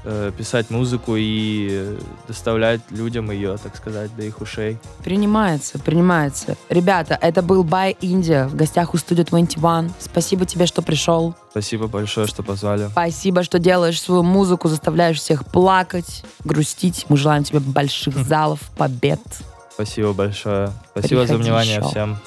э, 0.03 0.31
писать 0.37 0.69
музыку 0.69 1.15
и 1.15 1.67
э, 1.71 1.99
доставлять 2.27 2.81
людям 2.89 3.31
ее, 3.31 3.57
так 3.57 3.75
сказать, 3.75 4.15
до 4.15 4.23
их 4.23 4.41
ушей. 4.41 4.77
Принимается, 5.03 5.79
принимается. 5.79 6.57
Ребята, 6.69 7.17
это 7.21 7.41
был 7.41 7.63
Бай 7.63 7.97
Индия 8.01 8.45
в 8.47 8.55
гостях 8.55 8.93
у 8.93 8.97
студии 8.97 9.23
21. 9.23 9.91
Спасибо 9.99 10.45
тебе, 10.45 10.65
что 10.65 10.81
пришел. 10.81 11.35
Спасибо 11.51 11.87
большое, 11.87 12.27
что 12.27 12.43
позвали. 12.43 12.87
Спасибо, 12.91 13.43
что 13.43 13.59
делаешь 13.59 14.01
свою 14.01 14.23
музыку, 14.23 14.67
заставляешь 14.67 15.17
всех 15.17 15.45
плакать, 15.45 16.23
грустить. 16.43 17.05
Мы 17.09 17.17
желаем 17.17 17.43
тебе 17.43 17.59
больших 17.59 18.15
залов, 18.17 18.59
побед. 18.77 19.19
Спасибо 19.73 20.13
большое. 20.13 20.71
Спасибо 20.91 21.21
за 21.21 21.27
Приходи 21.27 21.43
внимание 21.43 21.77
еще. 21.77 21.87
всем. 21.87 22.17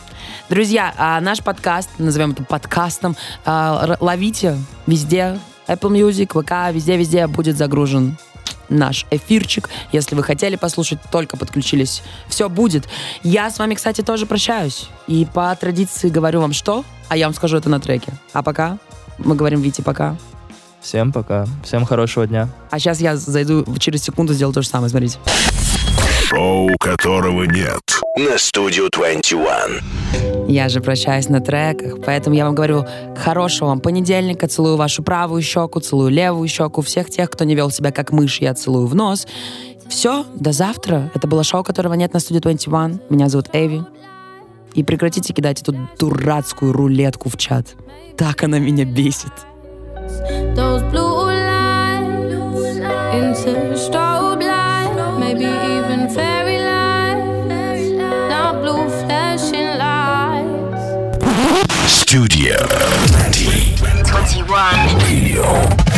Друзья, 0.48 0.94
а 0.96 1.20
наш 1.20 1.42
подкаст, 1.42 1.90
назовем 1.98 2.32
это 2.32 2.44
подкастом, 2.44 3.16
а, 3.44 3.96
ловите 4.00 4.56
везде. 4.86 5.38
Apple 5.68 5.90
Music, 5.90 6.28
ВК, 6.28 6.74
везде-везде 6.74 7.26
будет 7.26 7.56
загружен 7.56 8.16
наш 8.68 9.06
эфирчик. 9.10 9.68
Если 9.92 10.14
вы 10.14 10.22
хотели 10.22 10.56
послушать, 10.56 10.98
только 11.10 11.36
подключились, 11.36 12.02
все 12.28 12.48
будет. 12.48 12.88
Я 13.22 13.50
с 13.50 13.58
вами, 13.58 13.74
кстати, 13.74 14.00
тоже 14.00 14.26
прощаюсь. 14.26 14.88
И 15.06 15.26
по 15.26 15.54
традиции 15.54 16.08
говорю 16.08 16.40
вам 16.40 16.52
что, 16.52 16.84
а 17.08 17.16
я 17.16 17.26
вам 17.26 17.34
скажу 17.34 17.56
это 17.56 17.68
на 17.68 17.80
треке. 17.80 18.12
А 18.32 18.42
пока 18.42 18.78
мы 19.18 19.34
говорим 19.34 19.60
Вите 19.60 19.82
пока. 19.82 20.16
Всем 20.80 21.12
пока. 21.12 21.46
Всем 21.64 21.84
хорошего 21.84 22.26
дня. 22.26 22.48
А 22.70 22.78
сейчас 22.78 23.00
я 23.00 23.16
зайду 23.16 23.64
через 23.78 24.02
секунду, 24.02 24.34
сделаю 24.34 24.54
то 24.54 24.62
же 24.62 24.68
самое, 24.68 24.90
смотрите. 24.90 25.18
Шоу 26.32 26.70
которого 26.80 27.42
нет. 27.42 28.00
на 28.16 28.36
Studio 28.36 28.88
21. 28.90 30.48
Я 30.48 30.70
же 30.70 30.80
прощаюсь 30.80 31.28
на 31.28 31.40
треках, 31.40 31.96
поэтому 32.02 32.34
я 32.34 32.46
вам 32.46 32.54
говорю 32.54 32.86
хорошего 33.14 33.68
вам 33.68 33.80
понедельника, 33.80 34.48
целую 34.48 34.78
вашу 34.78 35.02
правую 35.02 35.42
щеку, 35.42 35.80
целую 35.80 36.10
левую 36.10 36.48
щеку, 36.48 36.80
всех 36.80 37.10
тех, 37.10 37.28
кто 37.28 37.44
не 37.44 37.54
вел 37.54 37.70
себя 37.70 37.90
как 37.92 38.12
мышь, 38.12 38.40
я 38.40 38.54
целую 38.54 38.86
в 38.86 38.94
нос. 38.94 39.26
Все, 39.90 40.24
до 40.34 40.52
завтра. 40.52 41.10
Это 41.14 41.28
было 41.28 41.44
шоу, 41.44 41.62
которого 41.64 41.92
нет 41.92 42.14
на 42.14 42.20
студии 42.20 42.40
21. 42.40 43.00
Меня 43.10 43.28
зовут 43.28 43.48
Эви. 43.52 43.84
И 44.72 44.82
прекратите 44.82 45.34
кидать 45.34 45.60
эту 45.60 45.74
дурацкую 45.98 46.72
рулетку 46.72 47.28
в 47.28 47.36
чат. 47.36 47.74
Так 48.16 48.42
она 48.42 48.58
меня 48.58 48.86
бесит. 48.86 49.32
Those 50.56 50.82
blue 50.90 51.26
lights 53.12 53.44
into 53.44 53.76
strobe 53.76 54.42
light, 54.42 55.18
maybe 55.18 55.71
Studio 61.86 62.54
21. 63.30 64.46
Radio. 64.48 65.91